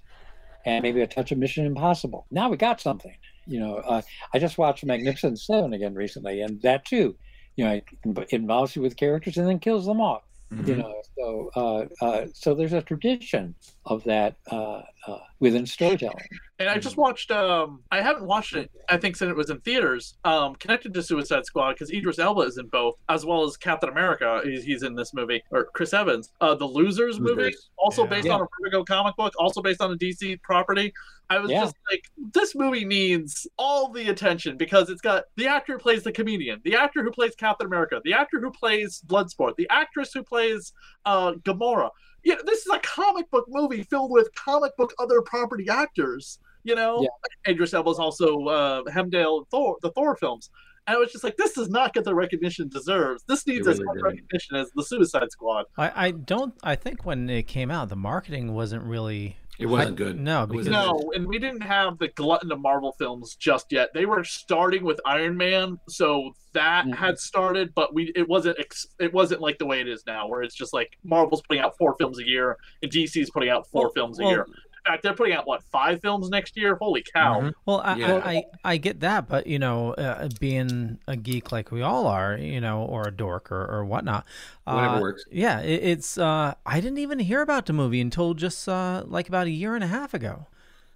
[0.65, 2.27] and maybe a touch of Mission Impossible.
[2.31, 3.17] Now we got something.
[3.47, 4.03] You know, uh,
[4.33, 7.17] I just watched Magnificent Seven again recently, and that too,
[7.57, 10.23] you know, it involves you with characters and then kills them off.
[10.65, 13.55] You know, so uh, uh, so there's a tradition
[13.85, 16.17] of that uh, uh, within storytelling.
[16.59, 17.31] And I just watched.
[17.31, 18.71] Um, I haven't watched it.
[18.89, 20.15] I think since it was in theaters.
[20.25, 23.91] Um, connected to Suicide Squad because Idris Elba is in both, as well as Captain
[23.91, 24.41] America.
[24.45, 26.33] He's, he's in this movie, or Chris Evans.
[26.41, 28.09] Uh, the Losers, movie, also Yeah.
[28.09, 28.35] based Yeah.
[28.35, 30.93] on a Vertigo comic book, also based on a DC property.
[31.29, 31.63] I was Yeah.
[31.65, 36.05] just like, this movie needs all the attention because it's got the actor who plays
[36.05, 40.13] the comedian, the actor who plays Captain America, the actor who plays Bloodsport, the actress
[40.15, 40.73] who plays
[41.05, 41.91] uh, Gamora.
[42.27, 46.41] Yeah, this is a comic book movie filled with comic book other property actors.
[46.65, 47.53] You know, Yeah.
[47.53, 50.51] Idris Elba is also uh, Heimdall Thor, the Thor films.
[50.89, 53.23] And I was just like, this does not get the recognition it deserves.
[53.29, 54.05] This needs It as much didn't.
[54.05, 55.67] recognition as the Suicide Squad.
[55.79, 56.55] I, I don't.
[56.65, 59.37] I think when it came out, the marketing wasn't really.
[59.59, 60.21] It wasn't I- good.
[60.21, 63.91] No, because No, and we didn't have the glutton of Marvel films just yet.
[63.95, 66.95] They were starting with Iron Man, so that Mhm.
[66.95, 70.27] had started, but we it wasn't ex, it wasn't like the way it is now,
[70.29, 73.67] where it's just like Marvel's putting out four films a year and DC's putting out
[73.69, 74.47] four Well- films a well- year.
[74.87, 76.77] In fact, they're putting out what five films next year?
[76.77, 77.41] Holy cow!
[77.41, 77.53] Mhm.
[77.65, 78.15] Well, I, Yeah.
[78.15, 82.07] I, I I get that, but you know, uh, being a geek like we all
[82.07, 84.27] are, you know, or a dork or, or whatnot,
[84.65, 85.25] Whatever uh, works.
[85.31, 86.19] Yeah, it, it's.
[86.19, 89.75] Uh, I didn't even hear about the movie until just uh, like about a year
[89.75, 90.47] and a half ago.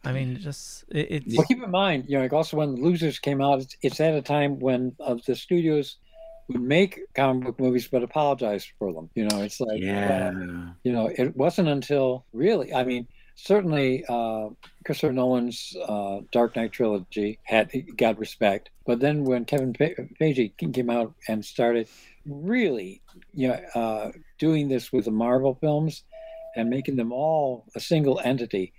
[0.04, 1.36] I mean, just it, it's.
[1.36, 4.14] Well, keep in mind, you know, like also when Losers came out, it's, it's at
[4.14, 5.96] a time when uh, the studios
[6.48, 9.10] would make comic book movies but apologize for them.
[9.14, 10.28] You know, it's like, Yeah.
[10.28, 13.06] uh, you know, it wasn't until really, I mean,
[13.42, 14.48] certainly uh,
[14.84, 20.90] Christopher Nolan's uh, Dark Knight trilogy had got respect, but then when Kevin Feige came
[20.90, 21.88] out and started
[22.26, 23.00] really,
[23.32, 26.02] you know, uh, doing this with the Marvel films
[26.54, 28.72] and making them all a single entity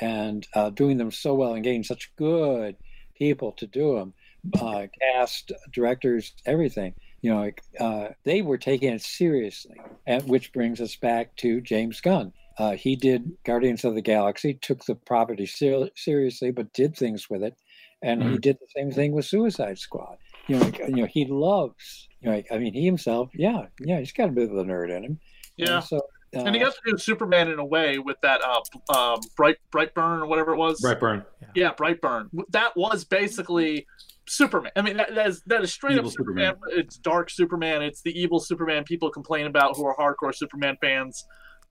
[0.00, 2.76] and uh, doing them so well and getting such good
[3.16, 4.14] people to do them,
[4.60, 6.94] uh, cast, directors, everything.
[7.20, 7.50] You know,
[7.80, 12.32] uh, they were taking it seriously, and which brings us back to James Gunn.
[12.58, 17.30] Uh, he did Guardians of the Galaxy, took the property ser- seriously, but did things
[17.30, 17.54] with it,
[18.02, 18.32] and mm-hmm.
[18.32, 20.16] he did the same thing with Suicide Squad.
[20.48, 22.08] You know, like, you know, he loves.
[22.20, 24.64] You know, like, I mean, he himself, yeah, yeah, he's got a bit of a
[24.64, 25.20] nerd in him.
[25.56, 25.76] Yeah.
[25.76, 26.00] And so
[26.36, 28.60] uh, and he got to do Superman in a way with that uh,
[28.96, 30.82] um, bright Brightburn or whatever it was.
[30.82, 31.24] Brightburn.
[31.40, 32.28] Yeah, yeah Brightburn.
[32.50, 33.86] That was basically
[34.28, 34.72] Superman.
[34.76, 36.54] I mean, that, that is that is straight evil up Superman.
[36.54, 36.78] Superman.
[36.78, 37.82] It's dark Superman.
[37.82, 41.24] It's the evil Superman people complain about who are hardcore Superman fans.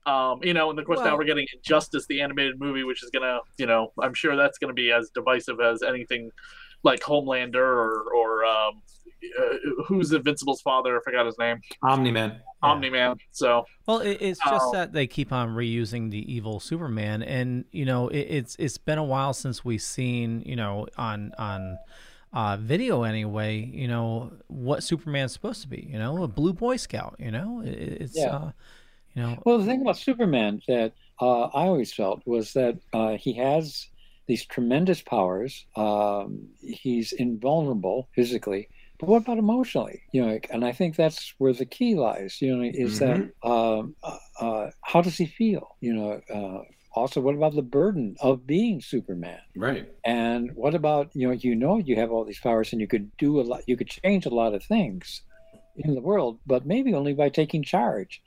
[0.06, 3.02] Um, you know, and of course well, now we're getting Injustice, the animated movie, which
[3.02, 6.30] is gonna, you know, I'm sure that's gonna be as divisive as anything
[6.82, 8.82] like Homelander or or um,
[9.38, 10.96] uh, who's Invincible's father?
[10.96, 11.60] I forgot his name.
[11.82, 12.40] Omni Man.
[12.62, 13.16] Omni Man.
[13.32, 17.64] So well, it, it's just uh, that they keep on reusing the evil Superman, and
[17.72, 21.78] you know, it, it's it's been a while since we've seen you know on on
[22.32, 23.58] uh, video anyway.
[23.58, 25.88] You know what Superman's supposed to be.
[25.90, 27.16] You know, a blue Boy Scout.
[27.18, 28.36] You know, it, it's yeah.
[28.36, 28.50] uh,
[29.18, 29.42] you know.
[29.44, 33.88] Well, the thing about Superman that uh, I always felt was that uh, he has
[34.26, 35.66] these tremendous powers.
[35.76, 40.02] Um, he's invulnerable physically but what about emotionally?
[40.12, 42.42] You know, and I think that's where the key lies.
[42.42, 43.28] You know, is mm-hmm.
[43.42, 45.76] that um, uh, uh, how does he feel?
[45.80, 46.62] You know, uh,
[46.94, 49.40] also what about the burden of being Superman?
[49.54, 49.88] Right.
[50.04, 53.16] And what about you know, you know, you have all these powers and you could
[53.18, 55.22] do a lot, you could change a lot of things
[55.76, 58.20] in the world, but maybe only by taking charge.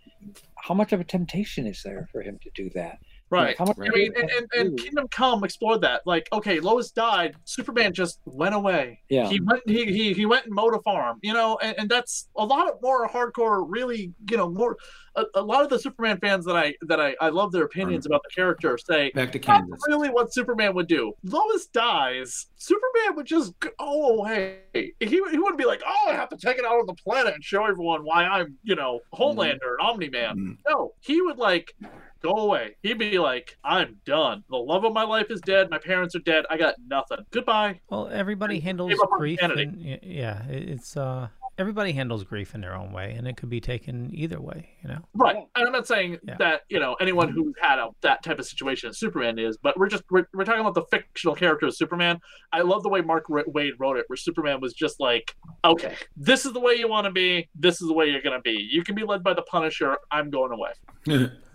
[0.55, 2.99] How much of a temptation is there for him to do that?
[3.31, 3.55] Right.
[3.57, 6.01] I mean, and, and, and, Kingdom Come explored that.
[6.05, 7.37] Like, okay, Lois died.
[7.45, 8.99] Superman just went away.
[9.07, 9.29] Yeah.
[9.29, 9.61] He went.
[9.65, 11.17] He he, he went and mowed a farm.
[11.21, 13.65] You know, and, and that's a lot of more hardcore.
[13.67, 14.75] Really, you know, more.
[15.15, 18.05] A, a lot of the Superman fans that I that I I love their opinions
[18.05, 19.79] about the character say back to Kansas.
[19.87, 21.13] really what Superman would do.
[21.23, 22.47] Lois dies.
[22.57, 24.59] Superman would just go away.
[24.73, 27.33] He he wouldn't be like, oh, I have to take it out on the planet
[27.33, 29.75] and show everyone why I'm you know Homelander mm.
[29.79, 30.37] and Omni Man.
[30.37, 30.57] Mm.
[30.69, 31.75] No, he would like
[32.21, 32.75] go away.
[32.83, 34.43] He'd be like, I'm done.
[34.49, 35.69] The love of my life is dead.
[35.69, 36.45] My parents are dead.
[36.49, 37.19] I got nothing.
[37.31, 37.79] Goodbye.
[37.89, 39.39] Well, everybody handles grief.
[39.41, 43.61] And, yeah, it's uh, everybody handles grief in their own way, and it could be
[43.61, 44.69] taken either way.
[44.81, 44.99] You know.
[45.13, 45.37] Right.
[45.55, 46.35] And I'm not saying yeah.
[46.37, 49.77] that you know anyone who's had a, that type of situation as Superman is, but
[49.77, 52.19] we're just we're, we're talking about the fictional character of Superman.
[52.51, 56.45] I love the way Mark Waid wrote it, where Superman was just like, okay, this
[56.45, 57.49] is the way you want to be.
[57.55, 58.67] This is the way you're gonna be.
[58.69, 59.97] You can be led by the Punisher.
[60.11, 61.29] I'm going away.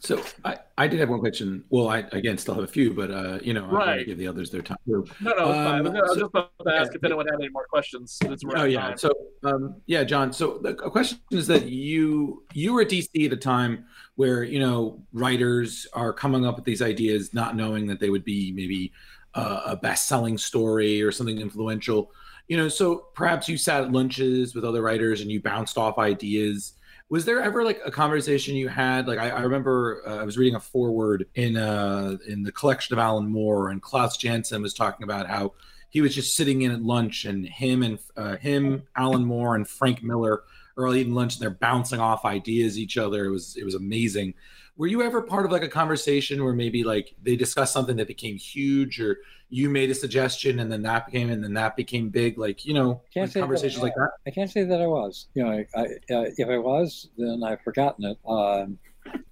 [0.00, 1.64] So I, I did have one question.
[1.70, 3.98] Well, I again still have a few, but uh, you know, right.
[3.98, 4.78] to give the others their time.
[4.86, 7.48] No, no, um, I was so, just about to ask yeah, if anyone had any
[7.48, 8.18] more questions.
[8.56, 8.80] oh yeah.
[8.80, 8.98] Time.
[8.98, 9.12] So
[9.44, 10.32] um, yeah, John.
[10.32, 14.60] So the question is that you you were at DC at a time where you
[14.60, 18.92] know writers are coming up with these ideas, not knowing that they would be maybe
[19.34, 22.12] uh, a best-selling story or something influential.
[22.46, 25.98] You know, so perhaps you sat at lunches with other writers and you bounced off
[25.98, 26.74] ideas
[27.10, 29.08] was there ever like a conversation you had?
[29.08, 32.94] Like I, I remember uh, I was reading a foreword in uh in the collection
[32.94, 35.54] of Alan Moore, and Klaus Janson was talking about how
[35.90, 39.66] he was just sitting in at lunch, and him and uh, him, Alan Moore, and
[39.66, 40.42] Frank Miller
[40.76, 43.24] are eating lunch, and they're bouncing off ideas each other.
[43.24, 44.34] It was it was amazing.
[44.76, 48.06] Were you ever part of like a conversation where maybe like they discussed something that
[48.06, 49.18] became huge, or
[49.50, 52.74] you made a suggestion and then that became and then that became big like you
[52.74, 55.82] know conversations that like that i can't say that i was you know I, I,
[55.82, 58.78] uh, if i was then i've forgotten it um,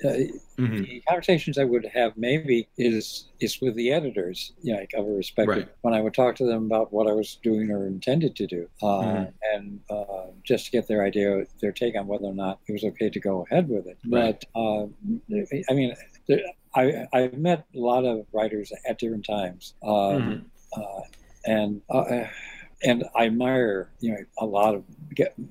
[0.04, 0.82] uh, mm-hmm.
[0.82, 5.06] the conversations I would have maybe is is with the editors, you know, like of
[5.06, 5.68] a respective right.
[5.82, 8.68] when I would talk to them about what I was doing or intended to do,
[8.82, 9.54] uh, mm-hmm.
[9.54, 12.84] and uh, just to get their idea, their take on whether or not it was
[12.84, 13.98] okay to go ahead with it.
[14.06, 14.44] Right.
[14.54, 14.86] But uh,
[15.70, 15.94] I mean,
[16.76, 20.80] I, I've met a lot of writers at different times, um, mm-hmm.
[20.80, 21.00] uh,
[21.46, 22.26] and uh,
[22.84, 24.84] and I admire you know a lot of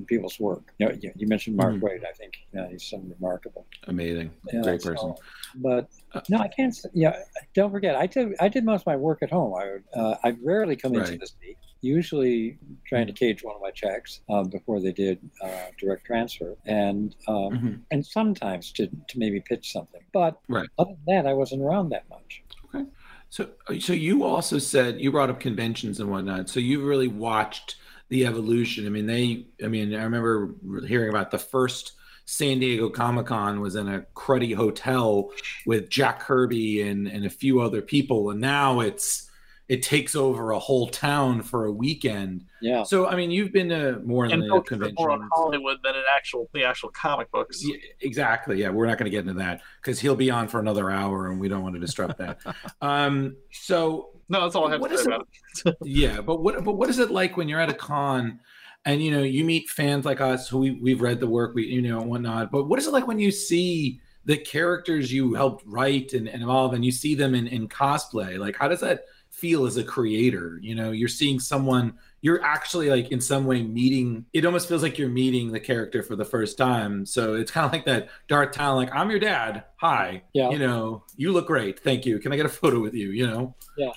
[0.06, 0.72] people's work.
[0.78, 1.86] You know, you, mentioned Mark mm-hmm.
[1.86, 2.06] Waid.
[2.06, 2.38] I think
[2.70, 5.16] he's some remarkable, amazing, yeah, great person.
[5.16, 5.18] So,
[5.56, 6.78] but uh, no, I can't.
[6.94, 7.18] Yeah,
[7.56, 7.96] don't forget.
[7.96, 8.36] I did.
[8.40, 9.56] I did most of my work at home.
[9.56, 9.84] I would.
[9.96, 11.08] Uh, I rarely come right.
[11.08, 11.58] into the city.
[11.86, 12.58] Usually,
[12.88, 13.26] trying to mm-hmm.
[13.26, 17.74] cage one of my checks um, before they did uh, direct transfer, and um, mm-hmm.
[17.92, 20.02] and sometimes to to maybe pitch something.
[20.12, 20.68] But right.
[20.80, 22.44] other than that, I wasn't around that much.
[22.74, 22.86] Okay.
[23.30, 26.50] So, so you also said you brought up conventions and whatnot.
[26.50, 27.76] So you really watched
[28.10, 28.86] the evolution.
[28.86, 29.46] I mean, they.
[29.64, 30.56] I mean, I remember
[30.88, 31.94] hearing about the first
[32.26, 35.32] San Diego Comic Con was in a cruddy hotel
[35.66, 39.30] with Jack Kirby and and a few other people, and now it's
[39.68, 42.46] it takes over a whole town for a weekend.
[42.62, 42.84] Yeah.
[42.84, 44.96] So I mean, you've been to more than And the convention.
[45.00, 47.64] more on Hollywood than in actual the actual comic books.
[47.64, 48.62] Yeah, exactly.
[48.62, 51.32] Yeah, we're not going to get into that because he'll be on for another hour,
[51.32, 52.40] and we don't want to disrupt that.
[52.82, 55.28] um, so No, that's all I have to say about
[55.66, 55.76] it.
[55.84, 58.40] yeah, but what but what is it like when you're at a con
[58.86, 61.66] and you know you meet fans like us who we, we've read the work we
[61.66, 62.52] you know and whatnot.
[62.52, 66.44] But what is it like when you see the characters you helped write and, and
[66.44, 68.38] evolve and you see them in, in cosplay?
[68.38, 69.06] Like how does that
[69.38, 70.60] feel as a creator?
[70.62, 74.82] You know, you're seeing someone you're actually like in some way meeting it almost feels
[74.82, 77.06] like you're meeting the character for the first time.
[77.06, 79.66] So it's kind of like that Darth Talon, like, I'm your dad.
[79.78, 80.24] Hi.
[80.34, 80.50] Yeah.
[80.50, 81.80] You know, you look great.
[81.82, 82.18] Thank you.
[82.18, 83.12] Can I get a photo with you?
[83.12, 83.56] You know?
[83.78, 83.92] Yeah.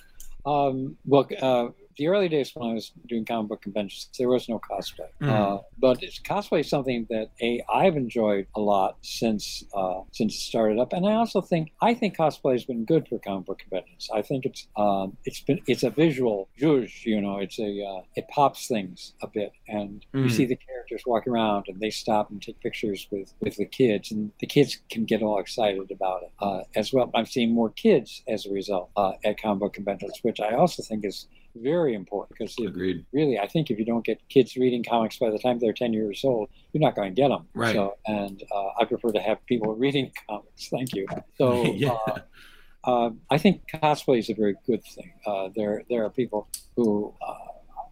[0.44, 1.68] Um, well, uh,
[1.98, 5.08] the early days when I was doing comic book conventions, there was no cosplay.
[5.20, 5.28] Mhm.
[5.28, 10.34] Uh, but it's, cosplay is something that a I've enjoyed a lot since uh, since
[10.34, 13.46] it started up, and I also think I think cosplay has been good for comic
[13.46, 14.08] book conventions.
[14.14, 18.02] I think it's um, it's been it's a visual zhuzh, you know, it's a uh,
[18.14, 20.30] it pops things a bit, and you Mhm.
[20.30, 24.12] see the characters walking around, and they stop and take pictures with with the kids,
[24.12, 27.10] and the kids can get all excited about it uh, as well.
[27.14, 30.82] I'm seeing more kids as a result uh, at comic book conventions, which I also
[30.84, 31.26] think is
[31.62, 32.56] very important because
[33.12, 35.92] really, I think if you don't get kids reading comics by the time they're 10
[35.92, 37.46] years old, you're not going to get them.
[37.54, 37.74] Right.
[37.74, 40.68] So, and uh, I prefer to have people reading comics.
[40.68, 41.06] Thank you.
[41.36, 41.92] So, Yeah.
[42.06, 42.18] uh,
[42.84, 45.12] uh, I think cosplay is a very good thing.
[45.26, 47.34] Uh, there, there are people who uh,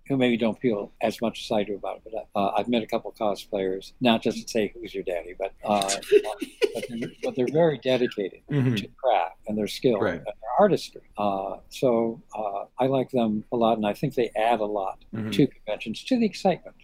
[0.09, 2.03] who maybe don't feel as much as I do about it.
[2.33, 5.53] But uh, I've met a couple cosplayers, not just to say who's your daddy, but
[5.65, 5.81] uh,
[6.75, 8.77] but, they're, but they're very dedicated Mhm.
[8.77, 10.15] to craft and their skill Right.
[10.15, 11.03] and their artistry.
[11.19, 15.05] Uh, so uh, I like them a lot, and I think they add a lot
[15.15, 15.33] Mhm.
[15.33, 16.77] to conventions, to the excitement.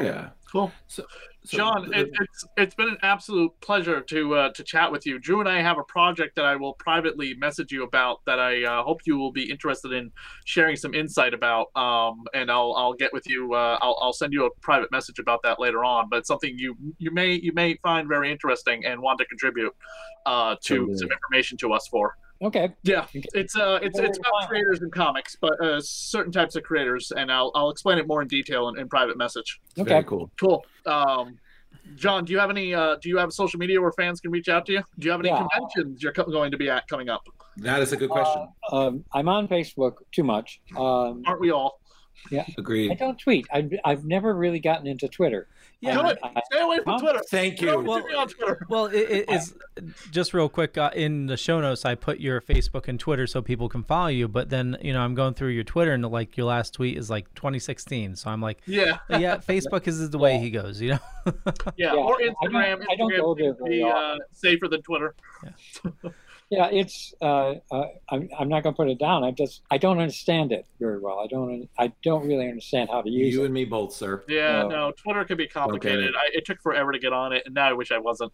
[0.00, 0.30] Yeah.
[0.52, 0.70] Cool.
[0.88, 1.04] So,
[1.44, 5.18] so John, it, it's it's been an absolute pleasure to uh, to chat with you.
[5.18, 8.64] Drew and I have a project that I will privately message you about that I
[8.64, 10.12] uh, hope you will be interested in
[10.44, 11.68] sharing some insight about.
[11.76, 13.54] Um, and I'll I'll get with you.
[13.54, 16.08] Uh, I'll I'll send you a private message about that later on.
[16.10, 19.74] But it's something you you may you may find very interesting and want to contribute
[20.26, 20.96] uh, to Totally.
[20.98, 22.16] some information to us for.
[22.42, 22.70] Okay.
[22.82, 27.10] Yeah, it's uh, it's it's about creators and comics, but uh, certain types of creators,
[27.16, 29.60] and I'll I'll explain it more in detail in, in private message.
[29.78, 29.88] Okay.
[29.88, 30.30] Very cool.
[30.38, 30.64] Cool.
[30.84, 31.38] Um,
[31.94, 32.74] John, do you have any?
[32.74, 34.82] Uh, do you have social media where fans can reach out to you?
[34.98, 35.46] Do you have any Yeah.
[35.50, 37.22] conventions you're co- going to be at coming up?
[37.58, 38.48] That is a good question.
[38.70, 40.60] Um, I'm on Facebook too much.
[40.76, 41.80] Um, Aren't we all?
[42.32, 42.90] I Agreed.
[42.90, 43.46] I don't tweet.
[43.52, 45.48] I've, I've never really gotten into Twitter.
[45.86, 46.02] Yeah.
[46.02, 46.18] Good.
[46.22, 46.98] I- Stay away from Huh?
[47.00, 47.20] Twitter.
[47.30, 47.80] Thank you.
[47.80, 48.66] Well- Twitter.
[48.68, 49.54] Well, it, it is
[50.10, 51.84] just real quick uh, in the show notes.
[51.84, 54.28] I put your Facebook and Twitter so people can follow you.
[54.28, 57.10] But then you know I'm going through your Twitter and like your last tweet is
[57.10, 58.16] like 2016.
[58.16, 60.80] So I'm like, Yeah, yeah, Facebook is the way he goes.
[60.80, 60.98] You know.
[61.26, 62.84] yeah, Yeah, or I don't- Instagram.
[62.90, 65.14] I don't Instagram go there be uh, safer than Twitter.
[65.44, 66.10] Yeah,
[66.50, 67.12] it's.
[67.20, 69.24] Uh, uh, I'm, I'm not going to put it down.
[69.24, 71.18] I just I don't understand it very well.
[71.18, 73.46] I don't I don't really understand how to use You it.
[73.46, 74.22] and me both, sir.
[74.28, 74.68] Yeah, No.
[74.68, 76.04] no, Twitter can be complicated.
[76.06, 76.14] it.
[76.16, 78.32] I, it took forever to get on it, and now I wish I wasn't.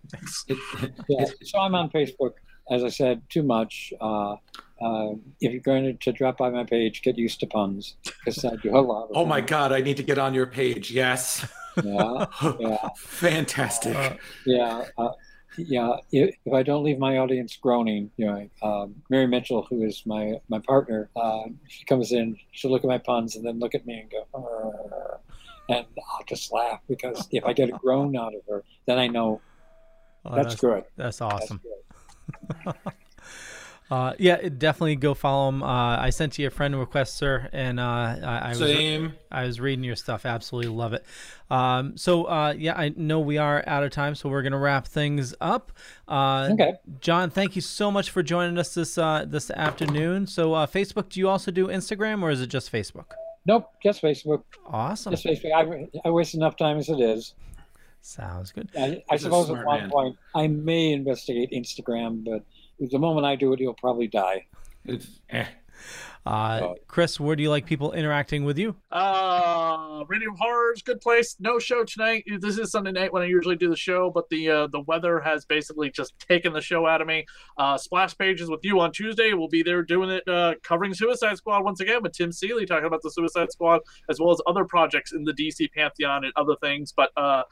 [1.09, 1.25] Yeah.
[1.45, 2.33] So I'm on Facebook,
[2.71, 3.93] as I said, too much.
[4.01, 4.37] Uh,
[4.81, 8.45] uh, if you're going to, to drop by my page, get used to puns because
[8.45, 9.05] I do a lot.
[9.11, 9.41] Of oh my.
[9.41, 10.91] God, I need to get on your page.
[10.91, 11.47] Yes.
[11.83, 12.27] Yeah,
[12.61, 13.97] yeah, Fantastic.
[13.97, 14.85] Uh, yeah.
[14.99, 15.09] Uh,
[15.57, 19.83] yeah, if, if I don't leave my audience groaning, you know, um, Mary Mitchell, who
[19.83, 23.59] is my my partner, uh, she comes in, she'll look at my puns and then
[23.59, 25.21] look at me and go, "Arr,"
[25.69, 29.07] and I'll just laugh because if I get a groan out of her, then I
[29.07, 29.41] know
[30.25, 30.85] Oh, that's, good.
[30.97, 31.61] That's That's awesome.
[31.63, 32.75] good.
[33.91, 35.63] Uh, yeah, definitely go follow him.
[35.63, 39.61] Uh, I sent you a friend request, sir, and uh, I, I was I was
[39.61, 40.25] reading your stuff.
[40.25, 41.05] Absolutely love it.
[41.51, 44.87] Um, so uh, yeah, I know we are out of time, so we're gonna wrap
[44.87, 45.73] things up.
[46.09, 46.75] Uh, Okay.
[47.01, 50.27] John, thank you so much for joining us this uh, this afternoon.
[50.27, 53.13] So uh, Facebook, do you also do Instagram, or is it just Facebook?
[53.45, 54.45] Nope, just Facebook.
[54.67, 55.13] Awesome.
[55.13, 55.53] Just Facebook.
[55.53, 57.35] I, I waste enough time as it is.
[58.01, 58.71] Sounds good.
[58.77, 59.91] I, I suppose at one man.
[59.91, 62.43] point I may investigate Instagram, but
[62.79, 64.47] the moment I do it, he'll probably die.
[64.85, 65.47] It's, eh.
[66.25, 68.77] Uh, Chris, where do you like people interacting with you?
[68.93, 71.35] Uh, Radio Horrors, good place.
[71.41, 72.25] No show tonight.
[72.39, 75.19] This is Sunday night when I usually do the show, but the uh, the weather
[75.19, 77.27] has basically just taken the show out of me.
[77.59, 79.33] Uh, Splash Pages with you on Tuesday.
[79.33, 82.87] We'll be there doing it, uh, covering Suicide Squad once again with Tim Seeley talking
[82.87, 86.55] about the Suicide Squad as well as other projects in the DC pantheon and other
[86.61, 86.93] things.
[86.93, 87.43] But uh,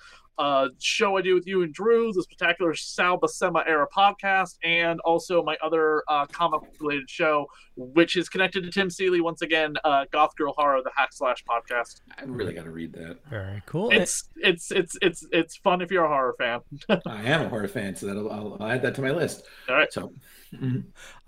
[0.41, 4.99] uh, show I do with you and Drew, the Spectacular Sal Buscema Era podcast, and
[5.01, 9.75] also my other uh, comic related show, which is connected to Tim Seeley once again,
[9.85, 12.01] uh, Goth Girl Horror, the Hack Slash podcast.
[12.17, 13.19] I really got to read that.
[13.29, 13.91] Very cool.
[13.91, 16.61] It's it's it's it's it's fun if you're a horror fan.
[17.07, 19.45] I am a horror fan, so that'll I'll, I'll add that to my list.
[19.69, 19.93] All right.
[19.93, 20.11] So,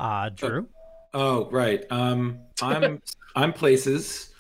[0.01, 0.69] uh, Drew.
[1.13, 1.85] Oh, right.
[1.91, 3.03] Um, I'm
[3.37, 4.32] I'm places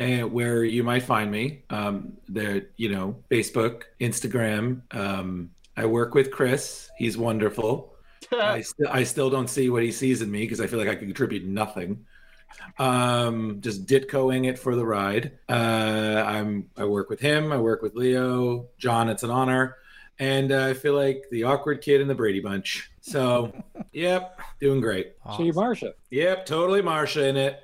[0.00, 1.62] uh, where you might find me.
[1.70, 4.82] Um, there, you know, Facebook, Instagram.
[4.94, 6.90] Um, I work with Chris.
[6.96, 7.94] He's wonderful.
[8.32, 10.88] I, st- I still don't see what he sees in me because I feel like
[10.88, 12.06] I can contribute nothing.
[12.78, 15.38] Um, just ditcoing it for the ride.
[15.48, 17.52] Uh, I'm I work with him.
[17.52, 19.08] I work with Leo, John.
[19.08, 19.76] It's an honor,
[20.18, 22.90] and uh, I feel like the awkward kid in the Brady Bunch.
[23.02, 23.52] So,
[23.92, 25.12] yep, doing great.
[25.36, 25.92] So you're Marsha.
[26.10, 27.62] Yep, totally Marsha in it.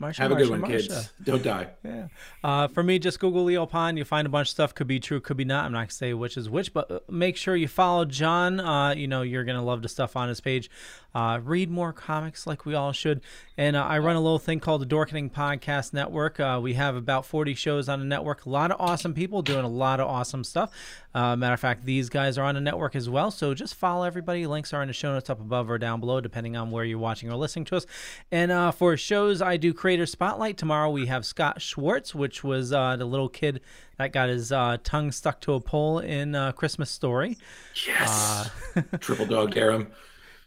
[0.00, 0.68] Marsha, Have a good Marsha, one, Marsha.
[0.70, 1.12] kids.
[1.22, 1.68] Don't die.
[1.84, 2.08] Yeah.
[2.44, 3.96] Uh, for me, just Google Leo Pond.
[3.98, 4.74] You find a bunch of stuff.
[4.74, 5.64] Could be true, could be not.
[5.64, 8.60] I'm not gonna say which is which, but uh, make sure you follow John.
[8.60, 10.70] Uh, you know you're gonna love the stuff on his page.
[11.12, 13.20] Uh, read more comics like we all should.
[13.58, 16.38] And uh, I run a little thing called the Dorkening Podcast Network.
[16.38, 18.46] Uh, we have about 40 shows on the network.
[18.46, 20.70] A lot of awesome people doing a lot of awesome stuff.
[21.14, 23.30] Uh, matter of fact, these guys are on the network as well.
[23.30, 24.46] So just follow everybody.
[24.46, 26.98] Links are in the show notes up above or down below, depending on where you're
[26.98, 27.86] watching or listening to us.
[28.30, 30.56] And uh, for shows, I do Creator Spotlight.
[30.56, 33.60] Tomorrow we have Scott Schwartz, which was uh, the little kid
[33.98, 37.36] that got his uh, tongue stuck to a pole in uh, Christmas Story.
[37.86, 38.50] Yes.
[39.00, 39.92] Triple dog dare him.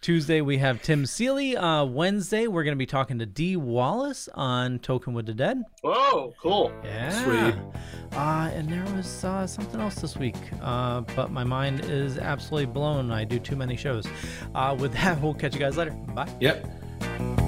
[0.04, 1.56] Tuesday we have Tim Seeley.
[1.56, 5.64] Uh, Wednesday we're going to be talking to D Wallace on Token with the Dead.
[5.82, 6.74] Whoa, cool.
[6.84, 7.24] Yeah.
[7.24, 7.56] Sweet.
[8.12, 12.66] Uh, and there was uh, something else this week, uh, but my mind is absolutely
[12.66, 13.12] blown.
[13.12, 14.06] I do too many shows.
[14.54, 15.91] Uh, with that, we'll catch you guys later.
[15.91, 16.30] Bye.
[16.41, 17.43] Yep.